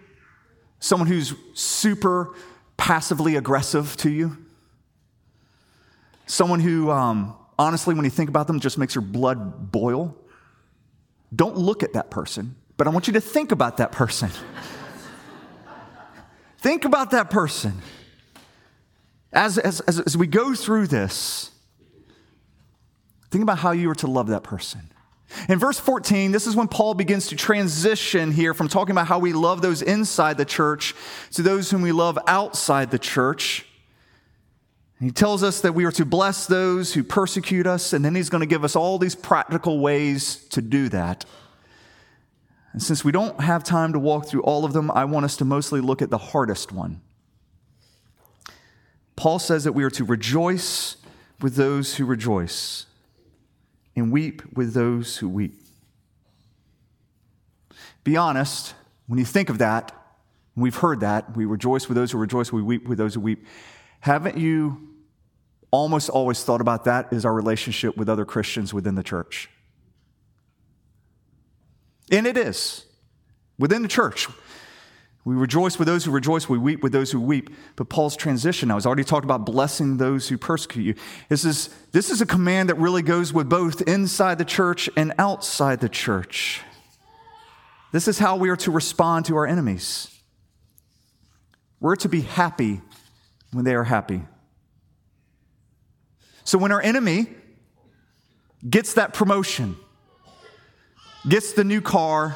Someone 0.81 1.07
who's 1.07 1.35
super 1.53 2.33
passively 2.75 3.35
aggressive 3.35 3.95
to 3.97 4.09
you? 4.09 4.35
Someone 6.25 6.59
who, 6.59 6.89
um, 6.89 7.35
honestly, 7.57 7.93
when 7.93 8.03
you 8.03 8.09
think 8.09 8.29
about 8.29 8.47
them, 8.47 8.59
just 8.59 8.79
makes 8.79 8.95
your 8.95 9.03
blood 9.03 9.71
boil? 9.71 10.17
Don't 11.33 11.55
look 11.55 11.83
at 11.83 11.93
that 11.93 12.09
person, 12.09 12.55
but 12.77 12.87
I 12.87 12.89
want 12.89 13.05
you 13.05 13.13
to 13.13 13.21
think 13.21 13.51
about 13.51 13.77
that 13.77 13.91
person. 13.91 14.31
think 16.57 16.83
about 16.83 17.11
that 17.11 17.29
person. 17.29 17.79
As, 19.31 19.59
as, 19.59 19.81
as, 19.81 19.99
as 19.99 20.17
we 20.17 20.25
go 20.25 20.55
through 20.55 20.87
this, 20.87 21.51
think 23.29 23.43
about 23.43 23.59
how 23.59 23.71
you 23.71 23.89
are 23.91 23.95
to 23.95 24.07
love 24.07 24.27
that 24.29 24.41
person. 24.41 24.91
In 25.49 25.59
verse 25.59 25.79
14, 25.79 26.31
this 26.31 26.47
is 26.47 26.55
when 26.55 26.67
Paul 26.67 26.93
begins 26.93 27.27
to 27.27 27.35
transition 27.35 28.31
here 28.31 28.53
from 28.53 28.67
talking 28.67 28.91
about 28.91 29.07
how 29.07 29.19
we 29.19 29.33
love 29.33 29.61
those 29.61 29.81
inside 29.81 30.37
the 30.37 30.45
church 30.45 30.93
to 31.31 31.41
those 31.41 31.71
whom 31.71 31.81
we 31.81 31.91
love 31.91 32.19
outside 32.27 32.91
the 32.91 32.99
church. 32.99 33.65
He 34.99 35.11
tells 35.11 35.41
us 35.41 35.61
that 35.61 35.73
we 35.73 35.85
are 35.85 35.91
to 35.93 36.05
bless 36.05 36.45
those 36.45 36.93
who 36.93 37.03
persecute 37.03 37.65
us, 37.65 37.91
and 37.93 38.05
then 38.05 38.13
he's 38.13 38.29
going 38.29 38.41
to 38.41 38.47
give 38.47 38.63
us 38.63 38.75
all 38.75 38.99
these 38.99 39.15
practical 39.15 39.79
ways 39.79 40.35
to 40.49 40.61
do 40.61 40.89
that. 40.89 41.25
And 42.73 42.83
since 42.83 43.03
we 43.03 43.11
don't 43.11 43.41
have 43.41 43.63
time 43.63 43.93
to 43.93 43.99
walk 43.99 44.27
through 44.27 44.43
all 44.43 44.63
of 44.63 44.73
them, 44.73 44.91
I 44.91 45.05
want 45.05 45.25
us 45.25 45.37
to 45.37 45.45
mostly 45.45 45.81
look 45.81 46.01
at 46.01 46.09
the 46.09 46.17
hardest 46.17 46.71
one. 46.71 47.01
Paul 49.15 49.39
says 49.39 49.63
that 49.63 49.73
we 49.73 49.83
are 49.83 49.89
to 49.91 50.03
rejoice 50.03 50.97
with 51.41 51.55
those 51.55 51.95
who 51.95 52.05
rejoice 52.05 52.85
and 54.01 54.11
weep 54.11 54.41
with 54.57 54.73
those 54.73 55.17
who 55.17 55.29
weep. 55.29 55.53
Be 58.03 58.17
honest, 58.17 58.73
when 59.05 59.19
you 59.19 59.25
think 59.25 59.49
of 59.49 59.59
that, 59.59 59.91
we've 60.55 60.75
heard 60.75 61.01
that, 61.01 61.37
we 61.37 61.45
rejoice 61.45 61.87
with 61.87 61.95
those 61.95 62.11
who 62.11 62.17
rejoice, 62.17 62.51
we 62.51 62.63
weep 62.63 62.87
with 62.87 62.97
those 62.97 63.13
who 63.13 63.19
weep. 63.19 63.45
Haven't 63.99 64.37
you 64.37 64.89
almost 65.69 66.09
always 66.09 66.43
thought 66.43 66.61
about 66.61 66.85
that 66.85 67.13
as 67.13 67.25
our 67.25 67.33
relationship 67.33 67.95
with 67.95 68.09
other 68.09 68.25
Christians 68.25 68.73
within 68.73 68.95
the 68.95 69.03
church. 69.03 69.49
And 72.11 72.25
it 72.25 72.37
is. 72.37 72.85
Within 73.59 73.83
the 73.83 73.87
church, 73.87 74.27
we 75.23 75.35
rejoice 75.35 75.77
with 75.77 75.87
those 75.87 76.03
who 76.03 76.11
rejoice, 76.11 76.49
we 76.49 76.57
weep 76.57 76.81
with 76.81 76.91
those 76.91 77.11
who 77.11 77.19
weep. 77.19 77.51
But 77.75 77.89
Paul's 77.89 78.15
transition 78.15 78.69
now, 78.69 78.75
he's 78.75 78.87
already 78.87 79.03
talked 79.03 79.23
about 79.23 79.45
blessing 79.45 79.97
those 79.97 80.27
who 80.27 80.37
persecute 80.37 80.83
you. 80.83 80.95
This 81.29 81.45
is, 81.45 81.69
this 81.91 82.09
is 82.09 82.21
a 82.21 82.25
command 82.25 82.69
that 82.69 82.75
really 82.75 83.03
goes 83.03 83.31
with 83.31 83.47
both 83.47 83.81
inside 83.83 84.39
the 84.39 84.45
church 84.45 84.89
and 84.97 85.13
outside 85.19 85.79
the 85.79 85.89
church. 85.89 86.61
This 87.91 88.07
is 88.07 88.17
how 88.17 88.35
we 88.35 88.49
are 88.49 88.55
to 88.57 88.71
respond 88.71 89.25
to 89.25 89.35
our 89.35 89.45
enemies. 89.45 90.07
We're 91.79 91.97
to 91.97 92.09
be 92.09 92.21
happy 92.21 92.81
when 93.51 93.63
they 93.63 93.75
are 93.75 93.83
happy. 93.83 94.23
So 96.43 96.57
when 96.57 96.71
our 96.71 96.81
enemy 96.81 97.27
gets 98.67 98.95
that 98.95 99.13
promotion, 99.13 99.75
gets 101.27 101.53
the 101.53 101.63
new 101.63 101.81
car, 101.81 102.35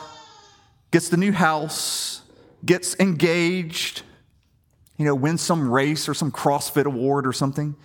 gets 0.92 1.10
the 1.10 1.18
new 1.18 1.32
house, 1.32 2.22
gets 2.66 2.96
engaged, 3.00 4.02
you 4.98 5.06
know, 5.06 5.16
wins 5.16 5.42
some 5.42 5.70
race 5.70 6.10
or 6.10 6.14
some 6.14 6.32
CrossFit 6.32 6.86
award 6.86 7.28
or 7.28 7.34
something, 7.34 7.76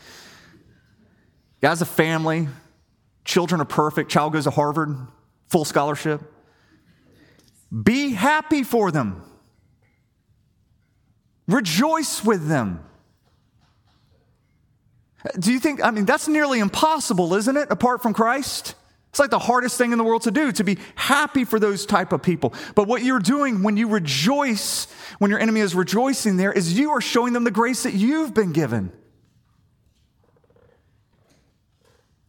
Guy's 1.60 1.82
a 1.82 1.86
family, 1.86 2.48
children 3.24 3.60
are 3.60 3.66
perfect, 3.66 4.10
child 4.10 4.32
goes 4.32 4.44
to 4.44 4.50
Harvard, 4.50 4.96
full 5.48 5.64
scholarship. 5.64 6.22
Be 7.82 8.12
happy 8.12 8.62
for 8.62 8.90
them. 8.90 9.22
Rejoice 11.46 12.24
with 12.24 12.48
them. 12.48 12.84
Do 15.38 15.52
you 15.52 15.60
think, 15.60 15.84
I 15.84 15.90
mean, 15.90 16.06
that's 16.06 16.28
nearly 16.28 16.60
impossible, 16.60 17.34
isn't 17.34 17.56
it, 17.56 17.70
apart 17.70 18.02
from 18.02 18.14
Christ? 18.14 18.74
It's 19.10 19.18
like 19.18 19.30
the 19.30 19.40
hardest 19.40 19.76
thing 19.76 19.90
in 19.90 19.98
the 19.98 20.04
world 20.04 20.22
to 20.22 20.30
do, 20.30 20.52
to 20.52 20.62
be 20.62 20.78
happy 20.94 21.44
for 21.44 21.58
those 21.58 21.84
type 21.84 22.12
of 22.12 22.22
people. 22.22 22.54
But 22.76 22.86
what 22.86 23.02
you're 23.02 23.18
doing 23.18 23.64
when 23.64 23.76
you 23.76 23.88
rejoice, 23.88 24.86
when 25.18 25.30
your 25.30 25.40
enemy 25.40 25.60
is 25.60 25.74
rejoicing 25.74 26.36
there, 26.36 26.52
is 26.52 26.78
you 26.78 26.92
are 26.92 27.00
showing 27.00 27.32
them 27.32 27.42
the 27.42 27.50
grace 27.50 27.82
that 27.82 27.94
you've 27.94 28.34
been 28.34 28.52
given. 28.52 28.92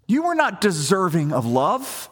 You 0.07 0.25
are 0.25 0.35
not 0.35 0.59
deserving 0.59 1.31
of 1.33 1.45
love. 1.45 2.09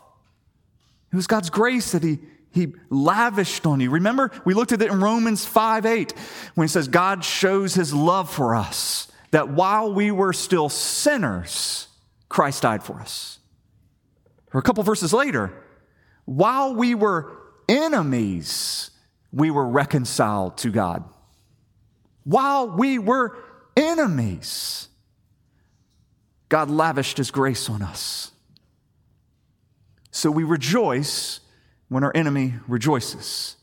It 1.12 1.16
was 1.16 1.26
God's 1.26 1.50
grace 1.50 1.94
that 1.94 2.04
He, 2.04 2.20
he 2.52 2.74
lavished 2.92 3.66
on 3.66 3.80
you. 3.80 3.90
Remember, 3.90 4.30
we 4.46 4.54
looked 4.54 4.72
at 4.72 4.82
it 4.84 4.92
in 4.92 5.02
Romans 5.02 5.46
5 5.46 5.88
8, 5.88 6.14
when 6.54 6.68
He 6.68 6.70
says, 6.72 6.88
God 6.88 7.26
shows 7.26 7.74
His 7.74 7.92
love 7.92 8.32
for 8.32 8.54
us 8.54 9.12
that 9.32 9.50
while 9.50 9.92
we 9.92 10.12
were 10.12 10.32
still 10.32 10.70
sinners, 10.70 11.88
Christ 12.30 12.62
died 12.62 12.84
for 12.84 13.02
us. 13.02 13.39
Or 14.54 14.60
a 14.60 14.64
couple 14.64 14.84
verses 14.84 15.14
later, 15.14 15.54
while 16.26 16.74
we 16.76 16.96
were 16.96 17.38
enemies, 17.68 18.92
we 19.32 19.52
were 19.52 19.68
reconciled 19.68 20.58
to 20.60 20.70
God. 20.70 21.04
While 22.24 22.70
we 22.70 23.00
were 23.00 23.38
enemies, 23.78 24.88
God 26.50 26.70
lavished 26.70 27.18
his 27.18 27.32
grace 27.32 27.70
on 27.70 27.82
us. 27.82 28.32
So 30.12 30.32
we 30.32 30.44
rejoice 30.44 31.40
when 31.88 32.04
our 32.04 32.12
enemy 32.16 32.56
rejoices. 32.68 33.56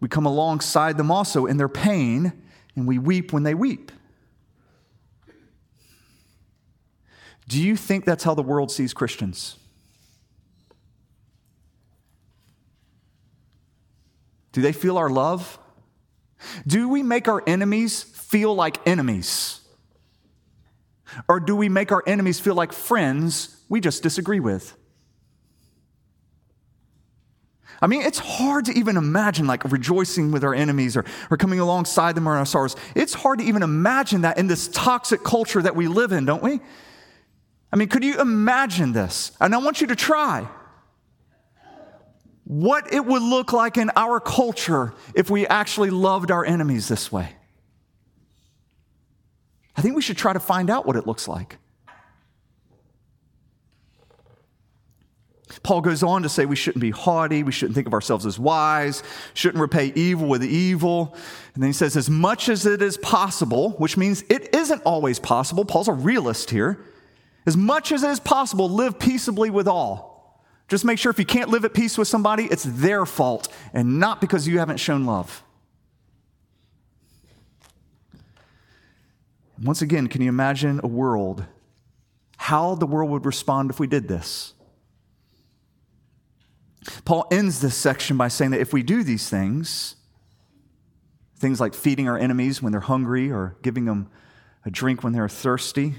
We 0.00 0.08
come 0.08 0.26
alongside 0.26 0.98
them 0.98 1.10
also 1.10 1.46
in 1.46 1.56
their 1.56 1.68
pain, 1.68 2.32
and 2.76 2.86
we 2.86 2.98
weep 2.98 3.32
when 3.32 3.42
they 3.42 3.54
weep. 3.54 3.90
Do 7.46 7.60
you 7.62 7.76
think 7.76 8.04
that's 8.04 8.24
how 8.24 8.34
the 8.34 8.42
world 8.42 8.70
sees 8.70 8.94
Christians? 8.94 9.56
Do 14.52 14.62
they 14.62 14.72
feel 14.72 14.96
our 14.96 15.10
love? 15.10 15.58
Do 16.66 16.88
we 16.88 17.02
make 17.02 17.28
our 17.28 17.42
enemies 17.46 18.02
feel 18.02 18.54
like 18.54 18.78
enemies? 18.86 19.60
Or 21.28 21.40
do 21.40 21.54
we 21.54 21.68
make 21.68 21.92
our 21.92 22.02
enemies 22.06 22.40
feel 22.40 22.54
like 22.54 22.72
friends 22.72 23.62
we 23.68 23.80
just 23.80 24.02
disagree 24.02 24.40
with? 24.40 24.76
I 27.82 27.86
mean, 27.86 28.02
it's 28.02 28.18
hard 28.18 28.66
to 28.66 28.72
even 28.72 28.96
imagine 28.96 29.46
like 29.46 29.64
rejoicing 29.64 30.30
with 30.30 30.44
our 30.44 30.54
enemies 30.54 30.96
or, 30.96 31.04
or 31.30 31.36
coming 31.36 31.60
alongside 31.60 32.14
them 32.14 32.26
in 32.26 32.32
our 32.32 32.46
sorrows. 32.46 32.76
It's 32.94 33.12
hard 33.12 33.40
to 33.40 33.44
even 33.44 33.62
imagine 33.62 34.22
that 34.22 34.38
in 34.38 34.46
this 34.46 34.68
toxic 34.68 35.22
culture 35.22 35.60
that 35.60 35.76
we 35.76 35.88
live 35.88 36.12
in, 36.12 36.24
don't 36.24 36.42
we? 36.42 36.60
I 37.74 37.76
mean, 37.76 37.88
could 37.88 38.04
you 38.04 38.20
imagine 38.20 38.92
this? 38.92 39.32
And 39.40 39.52
I 39.52 39.58
want 39.58 39.80
you 39.80 39.88
to 39.88 39.96
try. 39.96 40.46
What 42.44 42.94
it 42.94 43.04
would 43.04 43.20
look 43.20 43.52
like 43.52 43.76
in 43.76 43.90
our 43.96 44.20
culture 44.20 44.94
if 45.16 45.28
we 45.28 45.44
actually 45.48 45.90
loved 45.90 46.30
our 46.30 46.44
enemies 46.44 46.86
this 46.86 47.10
way. 47.10 47.30
I 49.76 49.82
think 49.82 49.96
we 49.96 50.02
should 50.02 50.16
try 50.16 50.32
to 50.32 50.38
find 50.38 50.70
out 50.70 50.86
what 50.86 50.94
it 50.94 51.04
looks 51.04 51.26
like. 51.26 51.56
Paul 55.64 55.80
goes 55.80 56.04
on 56.04 56.22
to 56.22 56.28
say 56.28 56.46
we 56.46 56.54
shouldn't 56.54 56.80
be 56.80 56.90
haughty, 56.90 57.42
we 57.42 57.50
shouldn't 57.50 57.74
think 57.74 57.88
of 57.88 57.92
ourselves 57.92 58.24
as 58.24 58.38
wise, 58.38 59.02
shouldn't 59.32 59.60
repay 59.60 59.92
evil 59.96 60.28
with 60.28 60.44
evil. 60.44 61.12
And 61.54 61.62
then 61.62 61.70
he 61.70 61.74
says, 61.74 61.96
as 61.96 62.08
much 62.08 62.48
as 62.48 62.66
it 62.66 62.82
is 62.82 62.96
possible, 62.98 63.70
which 63.70 63.96
means 63.96 64.22
it 64.28 64.54
isn't 64.54 64.82
always 64.84 65.18
possible. 65.18 65.64
Paul's 65.64 65.88
a 65.88 65.92
realist 65.92 66.50
here. 66.50 66.78
As 67.46 67.56
much 67.56 67.92
as 67.92 68.02
it 68.02 68.10
is 68.10 68.20
possible, 68.20 68.68
live 68.68 68.98
peaceably 68.98 69.50
with 69.50 69.68
all. 69.68 70.42
Just 70.68 70.84
make 70.84 70.98
sure 70.98 71.10
if 71.10 71.18
you 71.18 71.26
can't 71.26 71.50
live 71.50 71.64
at 71.64 71.74
peace 71.74 71.98
with 71.98 72.08
somebody, 72.08 72.44
it's 72.44 72.64
their 72.64 73.04
fault 73.04 73.48
and 73.74 74.00
not 74.00 74.20
because 74.20 74.48
you 74.48 74.58
haven't 74.58 74.78
shown 74.78 75.04
love. 75.04 75.42
Once 79.62 79.82
again, 79.82 80.08
can 80.08 80.22
you 80.22 80.28
imagine 80.28 80.80
a 80.82 80.86
world, 80.86 81.44
how 82.38 82.74
the 82.74 82.86
world 82.86 83.10
would 83.10 83.24
respond 83.24 83.70
if 83.70 83.78
we 83.78 83.86
did 83.86 84.08
this? 84.08 84.54
Paul 87.04 87.26
ends 87.30 87.60
this 87.60 87.76
section 87.76 88.16
by 88.16 88.28
saying 88.28 88.50
that 88.50 88.60
if 88.60 88.72
we 88.72 88.82
do 88.82 89.04
these 89.04 89.28
things, 89.28 89.96
things 91.36 91.60
like 91.60 91.74
feeding 91.74 92.08
our 92.08 92.18
enemies 92.18 92.62
when 92.62 92.72
they're 92.72 92.80
hungry 92.80 93.30
or 93.30 93.56
giving 93.62 93.84
them 93.84 94.08
a 94.64 94.70
drink 94.70 95.04
when 95.04 95.12
they're 95.12 95.28
thirsty, 95.28 95.94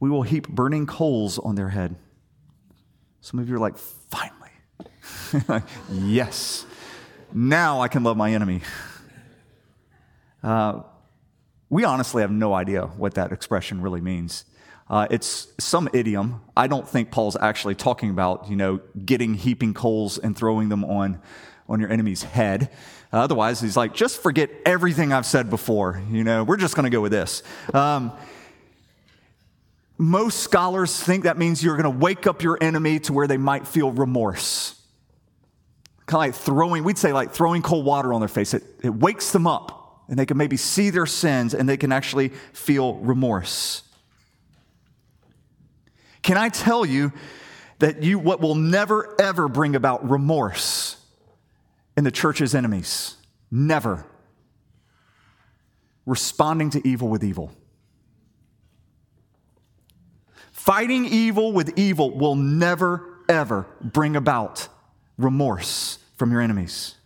we 0.00 0.10
will 0.10 0.22
heap 0.22 0.48
burning 0.48 0.86
coals 0.86 1.38
on 1.38 1.54
their 1.54 1.70
head. 1.70 1.96
Some 3.20 3.40
of 3.40 3.48
you 3.48 3.56
are 3.56 3.58
like, 3.58 3.76
finally. 3.78 5.62
yes. 5.92 6.66
Now 7.32 7.80
I 7.80 7.88
can 7.88 8.02
love 8.02 8.16
my 8.16 8.32
enemy. 8.32 8.60
Uh, 10.42 10.82
we 11.68 11.84
honestly 11.84 12.22
have 12.22 12.30
no 12.30 12.54
idea 12.54 12.86
what 12.86 13.14
that 13.14 13.32
expression 13.32 13.80
really 13.80 14.00
means. 14.00 14.44
Uh, 14.88 15.08
it's 15.10 15.48
some 15.58 15.88
idiom. 15.92 16.40
I 16.56 16.68
don't 16.68 16.88
think 16.88 17.10
Paul's 17.10 17.36
actually 17.36 17.74
talking 17.74 18.10
about, 18.10 18.48
you 18.48 18.54
know, 18.54 18.80
getting 19.04 19.34
heaping 19.34 19.74
coals 19.74 20.18
and 20.18 20.36
throwing 20.36 20.68
them 20.68 20.84
on, 20.84 21.20
on 21.68 21.80
your 21.80 21.90
enemy's 21.90 22.22
head. 22.22 22.70
Uh, 23.12 23.18
otherwise, 23.18 23.60
he's 23.60 23.76
like, 23.76 23.94
just 23.94 24.22
forget 24.22 24.50
everything 24.64 25.12
I've 25.12 25.26
said 25.26 25.50
before. 25.50 26.00
You 26.10 26.22
know, 26.22 26.44
we're 26.44 26.56
just 26.56 26.76
going 26.76 26.84
to 26.84 26.90
go 26.90 27.00
with 27.00 27.10
this. 27.10 27.42
Um, 27.74 28.12
most 29.98 30.40
scholars 30.40 30.98
think 31.00 31.24
that 31.24 31.38
means 31.38 31.62
you're 31.62 31.76
going 31.76 31.92
to 31.92 31.98
wake 31.98 32.26
up 32.26 32.42
your 32.42 32.58
enemy 32.60 32.98
to 33.00 33.12
where 33.12 33.26
they 33.26 33.38
might 33.38 33.66
feel 33.66 33.90
remorse. 33.90 34.80
Kind 36.06 36.30
of 36.30 36.34
like 36.36 36.44
throwing, 36.44 36.84
we'd 36.84 36.98
say 36.98 37.12
like 37.12 37.32
throwing 37.32 37.62
cold 37.62 37.84
water 37.84 38.12
on 38.12 38.20
their 38.20 38.28
face. 38.28 38.54
It, 38.54 38.62
it 38.82 38.94
wakes 38.94 39.32
them 39.32 39.46
up 39.46 40.04
and 40.08 40.18
they 40.18 40.26
can 40.26 40.36
maybe 40.36 40.56
see 40.56 40.90
their 40.90 41.06
sins 41.06 41.54
and 41.54 41.68
they 41.68 41.76
can 41.76 41.92
actually 41.92 42.28
feel 42.52 42.94
remorse. 42.96 43.82
Can 46.22 46.36
I 46.36 46.48
tell 46.48 46.84
you 46.84 47.12
that 47.78 48.02
you, 48.02 48.18
what 48.18 48.40
will 48.40 48.54
never 48.54 49.14
ever 49.20 49.48
bring 49.48 49.76
about 49.76 50.08
remorse 50.08 50.96
in 51.96 52.04
the 52.04 52.10
church's 52.10 52.54
enemies? 52.54 53.16
Never. 53.50 54.04
Responding 56.04 56.70
to 56.70 56.86
evil 56.86 57.08
with 57.08 57.24
evil. 57.24 57.52
Fighting 60.66 61.04
evil 61.04 61.52
with 61.52 61.78
evil 61.78 62.10
will 62.10 62.34
never, 62.34 63.20
ever 63.28 63.68
bring 63.80 64.16
about 64.16 64.66
remorse 65.16 66.00
from 66.16 66.32
your 66.32 66.40
enemies. 66.40 66.96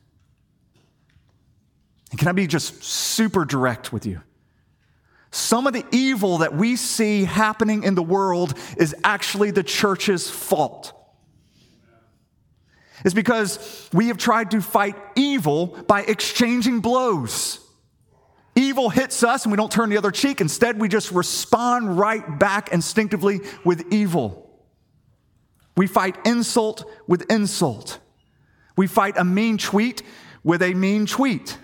And 2.11 2.19
can 2.19 2.29
I 2.29 2.33
be 2.33 2.47
just 2.47 2.83
super 2.83 3.45
direct 3.45 3.93
with 3.93 4.07
you? 4.07 4.23
Some 5.31 5.67
of 5.67 5.75
the 5.75 5.85
evil 5.93 6.39
that 6.39 6.55
we 6.55 6.75
see 6.75 7.25
happening 7.25 7.83
in 7.83 7.95
the 7.95 8.03
world 8.03 8.55
is 8.79 8.97
actually 9.05 9.51
the 9.51 9.63
church's 9.63 10.31
fault. 10.31 10.95
It's 13.05 13.13
because 13.13 13.91
we 13.93 14.07
have 14.07 14.17
tried 14.17 14.53
to 14.53 14.63
fight 14.63 14.97
evil 15.17 15.67
by 15.87 16.01
exchanging 16.01 16.81
blows. 16.81 17.60
Evil 18.57 18.91
hits 18.91 19.23
us 19.23 19.45
and 19.45 19.53
we 19.53 19.57
don't 19.57 19.71
turn 19.71 19.91
the 19.91 19.97
other 19.97 20.11
cheek. 20.11 20.41
Instead, 20.41 20.81
we 20.81 20.89
just 20.89 21.13
respond 21.13 21.99
right 21.99 22.39
back 22.39 22.73
instinctively 22.73 23.41
with 23.65 23.93
evil. 23.93 24.51
We 25.77 25.87
fight 25.87 26.19
insult 26.27 26.85
with 27.07 27.31
insult. 27.31 27.99
We 28.77 28.87
fight 28.87 29.17
a 29.17 29.25
mean 29.25 29.57
tweet 29.59 30.03
with 30.43 30.63
a 30.63 30.75
mean 30.75 31.07
tweet. 31.07 31.57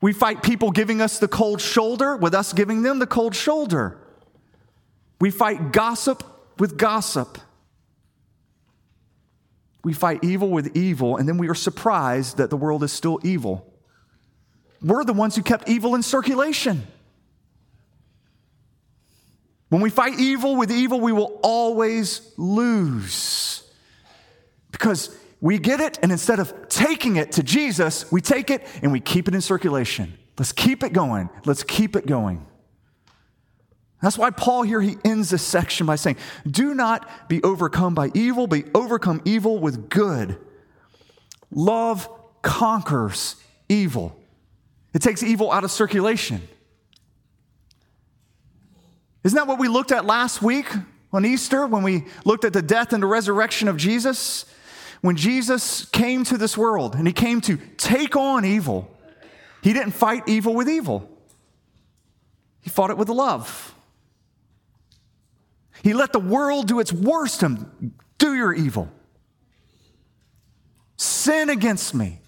We 0.00 0.12
fight 0.12 0.42
people 0.42 0.70
giving 0.70 1.00
us 1.00 1.18
the 1.18 1.28
cold 1.28 1.60
shoulder 1.60 2.16
with 2.16 2.34
us 2.34 2.52
giving 2.52 2.82
them 2.82 2.98
the 2.98 3.06
cold 3.06 3.34
shoulder. 3.34 3.98
We 5.20 5.30
fight 5.30 5.72
gossip 5.72 6.24
with 6.58 6.78
gossip. 6.78 7.38
We 9.82 9.92
fight 9.92 10.22
evil 10.22 10.50
with 10.50 10.76
evil, 10.76 11.16
and 11.16 11.28
then 11.28 11.38
we 11.38 11.48
are 11.48 11.54
surprised 11.54 12.36
that 12.36 12.50
the 12.50 12.56
world 12.56 12.82
is 12.82 12.92
still 12.92 13.18
evil. 13.22 13.69
We're 14.82 15.04
the 15.04 15.12
ones 15.12 15.36
who 15.36 15.42
kept 15.42 15.68
evil 15.68 15.94
in 15.94 16.02
circulation. 16.02 16.86
When 19.68 19.82
we 19.82 19.90
fight 19.90 20.18
evil 20.18 20.56
with 20.56 20.72
evil, 20.72 21.00
we 21.00 21.12
will 21.12 21.38
always 21.42 22.32
lose. 22.36 23.62
Because 24.72 25.16
we 25.40 25.58
get 25.58 25.80
it, 25.80 25.98
and 26.02 26.10
instead 26.10 26.38
of 26.38 26.68
taking 26.68 27.16
it 27.16 27.32
to 27.32 27.42
Jesus, 27.42 28.10
we 28.10 28.20
take 28.20 28.50
it 28.50 28.66
and 28.82 28.90
we 28.90 29.00
keep 29.00 29.28
it 29.28 29.34
in 29.34 29.40
circulation. 29.40 30.18
Let's 30.38 30.52
keep 30.52 30.82
it 30.82 30.92
going. 30.92 31.30
Let's 31.44 31.62
keep 31.62 31.96
it 31.96 32.06
going. 32.06 32.46
That's 34.02 34.16
why 34.16 34.30
Paul 34.30 34.62
here 34.62 34.80
he 34.80 34.96
ends 35.04 35.30
this 35.30 35.42
section 35.42 35.86
by 35.86 35.96
saying, 35.96 36.16
"Do 36.46 36.74
not 36.74 37.28
be 37.28 37.42
overcome 37.42 37.94
by 37.94 38.10
evil, 38.14 38.46
be 38.46 38.64
overcome 38.74 39.20
evil 39.24 39.58
with 39.58 39.90
good. 39.90 40.38
Love 41.50 42.08
conquers 42.42 43.36
evil." 43.68 44.19
It 44.92 45.02
takes 45.02 45.22
evil 45.22 45.52
out 45.52 45.64
of 45.64 45.70
circulation. 45.70 46.42
Isn't 49.22 49.36
that 49.36 49.46
what 49.46 49.58
we 49.58 49.68
looked 49.68 49.92
at 49.92 50.04
last 50.04 50.42
week 50.42 50.66
on 51.12 51.24
Easter 51.24 51.66
when 51.66 51.82
we 51.82 52.06
looked 52.24 52.44
at 52.44 52.52
the 52.52 52.62
death 52.62 52.92
and 52.92 53.02
the 53.02 53.06
resurrection 53.06 53.68
of 53.68 53.76
Jesus? 53.76 54.46
When 55.02 55.16
Jesus 55.16 55.86
came 55.86 56.24
to 56.24 56.36
this 56.36 56.56
world 56.58 56.94
and 56.94 57.06
he 57.06 57.12
came 57.12 57.40
to 57.42 57.56
take 57.76 58.16
on 58.16 58.44
evil, 58.44 58.90
he 59.62 59.72
didn't 59.72 59.92
fight 59.92 60.24
evil 60.26 60.54
with 60.54 60.68
evil, 60.68 61.08
he 62.60 62.70
fought 62.70 62.90
it 62.90 62.96
with 62.96 63.08
love. 63.08 63.74
He 65.82 65.94
let 65.94 66.12
the 66.12 66.20
world 66.20 66.68
do 66.68 66.78
its 66.80 66.92
worst 66.92 67.42
and 67.42 67.92
do 68.18 68.34
your 68.34 68.52
evil. 68.52 68.90
Sin 70.98 71.48
against 71.48 71.94
me, 71.94 72.20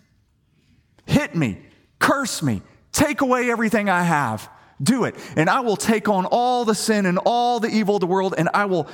hit 1.05 1.35
me, 1.35 1.59
curse 2.03 2.43
me, 2.43 2.61
take 2.91 3.23
away 3.23 3.51
everything 3.51 3.89
I 3.89 4.03
have. 4.03 4.51
Do 4.83 5.05
it. 5.05 5.15
And 5.37 5.49
I 5.49 5.61
will 5.61 5.77
take 5.77 6.09
on 6.09 6.27
all 6.27 6.65
the 6.65 6.75
sin 6.75 7.07
and 7.07 7.19
all 7.25 7.61
the 7.61 7.69
evil 7.69 7.97
of 7.97 8.01
the 8.01 8.07
world, 8.07 8.35
and 8.37 8.51
I 8.53 8.67
will 8.67 8.89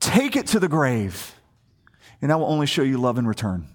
take 0.00 0.34
it 0.34 0.48
to 0.48 0.58
the 0.58 0.66
grave. 0.66 1.34
And 2.22 2.32
I 2.32 2.36
will 2.36 2.46
only 2.46 2.66
show 2.66 2.82
you 2.82 2.96
love 2.96 3.18
in 3.18 3.26
return. 3.26 3.68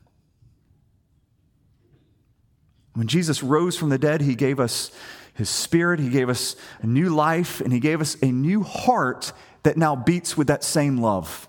When 2.94 3.08
Jesus 3.08 3.44
rose 3.44 3.78
from 3.78 3.90
the 3.90 4.00
dead, 4.00 4.22
he 4.22 4.36
gave 4.36 4.60
us 4.60 4.92
his 5.36 5.50
spirit, 5.50 6.00
he 6.00 6.10
gave 6.10 6.28
us 6.28 6.56
a 6.82 6.88
new 6.88 7.10
life, 7.10 7.62
and 7.62 7.72
he 7.72 7.80
gave 7.80 8.02
us 8.02 8.18
a 8.22 8.32
new 8.32 8.64
heart 8.64 9.32
that 9.64 9.78
now 9.78 9.96
beats 9.96 10.36
with 10.36 10.48
that 10.48 10.64
same 10.64 10.98
love. 10.98 11.48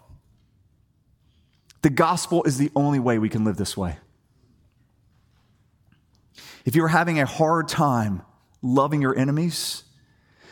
The 1.80 1.90
gospel 1.90 2.44
is 2.44 2.58
the 2.58 2.70
only 2.76 3.00
way 3.00 3.18
we 3.18 3.28
can 3.28 3.44
live 3.44 3.56
this 3.56 3.76
way. 3.76 3.96
If 6.64 6.76
you're 6.76 6.88
having 6.88 7.18
a 7.18 7.26
hard 7.26 7.68
time 7.68 8.22
loving 8.62 9.02
your 9.02 9.16
enemies, 9.16 9.84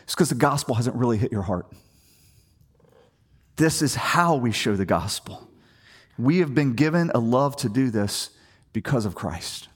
it's 0.03 0.15
because 0.15 0.29
the 0.29 0.35
gospel 0.35 0.75
hasn't 0.75 0.97
really 0.97 1.19
hit 1.19 1.31
your 1.31 1.43
heart. 1.43 1.67
This 3.57 3.83
is 3.83 3.95
how 3.95 4.37
we 4.37 4.53
show 4.53 4.75
the 4.75 4.87
gospel. 4.87 5.49
We 6.19 6.39
have 6.39 6.55
been 6.55 6.75
given 6.75 7.11
a 7.15 7.19
love 7.19 7.57
to 7.57 7.69
do 7.69 7.91
this 7.91 8.31
because 8.73 9.05
of 9.05 9.15
Christ. 9.15 9.69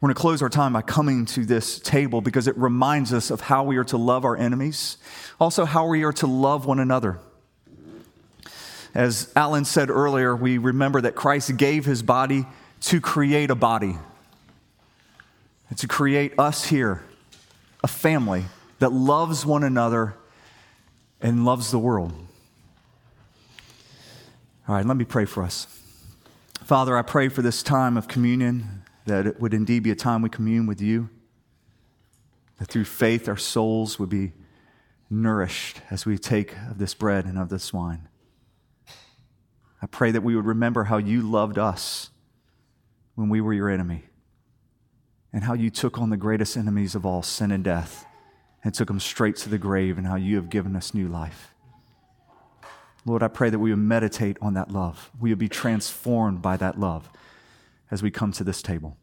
We're 0.00 0.08
going 0.08 0.14
to 0.14 0.20
close 0.20 0.42
our 0.42 0.48
time 0.48 0.72
by 0.72 0.82
coming 0.82 1.24
to 1.26 1.44
this 1.44 1.78
table 1.78 2.20
because 2.20 2.48
it 2.48 2.56
reminds 2.56 3.12
us 3.12 3.30
of 3.30 3.40
how 3.42 3.64
we 3.64 3.76
are 3.76 3.84
to 3.84 3.96
love 3.96 4.24
our 4.24 4.36
enemies, 4.36 4.96
also, 5.40 5.64
how 5.64 5.86
we 5.86 6.02
are 6.04 6.12
to 6.14 6.26
love 6.26 6.66
one 6.66 6.78
another. 6.78 7.20
As 8.94 9.32
Alan 9.36 9.64
said 9.64 9.90
earlier, 9.90 10.34
we 10.34 10.58
remember 10.58 11.00
that 11.02 11.14
Christ 11.14 11.56
gave 11.56 11.84
his 11.84 12.02
body 12.02 12.46
to 12.80 13.00
create 13.00 13.50
a 13.50 13.54
body, 13.54 13.96
and 15.68 15.78
to 15.78 15.88
create 15.88 16.32
us 16.38 16.66
here, 16.66 17.02
a 17.82 17.88
family 17.88 18.44
that 18.78 18.92
loves 18.92 19.44
one 19.44 19.62
another 19.62 20.14
and 21.20 21.44
loves 21.44 21.70
the 21.70 21.78
world. 21.78 22.12
All 24.68 24.74
right, 24.74 24.86
let 24.86 24.96
me 24.96 25.04
pray 25.04 25.24
for 25.24 25.42
us. 25.42 25.66
Father, 26.64 26.96
I 26.96 27.02
pray 27.02 27.28
for 27.28 27.42
this 27.42 27.62
time 27.62 27.96
of 27.96 28.08
communion 28.08 28.82
that 29.06 29.26
it 29.26 29.40
would 29.40 29.54
indeed 29.54 29.82
be 29.82 29.90
a 29.90 29.96
time 29.96 30.22
we 30.22 30.28
commune 30.28 30.66
with 30.66 30.80
you, 30.80 31.08
that 32.58 32.68
through 32.68 32.84
faith 32.84 33.28
our 33.28 33.36
souls 33.36 33.98
would 33.98 34.10
be 34.10 34.32
nourished 35.10 35.80
as 35.90 36.04
we 36.04 36.18
take 36.18 36.54
of 36.70 36.78
this 36.78 36.92
bread 36.92 37.24
and 37.24 37.38
of 37.38 37.48
this 37.48 37.72
wine. 37.72 38.08
I 39.80 39.86
pray 39.86 40.10
that 40.10 40.22
we 40.22 40.36
would 40.36 40.44
remember 40.44 40.84
how 40.84 40.98
you 40.98 41.22
loved 41.22 41.56
us 41.56 42.10
when 43.18 43.28
we 43.28 43.40
were 43.40 43.52
your 43.52 43.68
enemy, 43.68 44.04
and 45.32 45.42
how 45.42 45.52
you 45.52 45.70
took 45.70 45.98
on 45.98 46.08
the 46.08 46.16
greatest 46.16 46.56
enemies 46.56 46.94
of 46.94 47.04
all, 47.04 47.20
sin 47.20 47.50
and 47.50 47.64
death, 47.64 48.06
and 48.62 48.72
took 48.72 48.86
them 48.86 49.00
straight 49.00 49.34
to 49.34 49.48
the 49.48 49.58
grave, 49.58 49.98
and 49.98 50.06
how 50.06 50.14
you 50.14 50.36
have 50.36 50.48
given 50.48 50.76
us 50.76 50.94
new 50.94 51.08
life. 51.08 51.52
Lord, 53.04 53.24
I 53.24 53.26
pray 53.26 53.50
that 53.50 53.58
we 53.58 53.70
would 53.70 53.80
meditate 53.80 54.36
on 54.40 54.54
that 54.54 54.70
love. 54.70 55.10
We 55.18 55.30
would 55.30 55.38
be 55.38 55.48
transformed 55.48 56.40
by 56.42 56.56
that 56.58 56.78
love 56.78 57.10
as 57.90 58.04
we 58.04 58.12
come 58.12 58.30
to 58.32 58.44
this 58.44 58.62
table. 58.62 58.96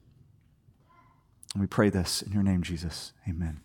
And 1.53 1.59
we 1.59 1.67
pray 1.67 1.89
this 1.89 2.21
in 2.21 2.31
your 2.31 2.43
name, 2.43 2.63
Jesus. 2.63 3.11
Amen. 3.27 3.64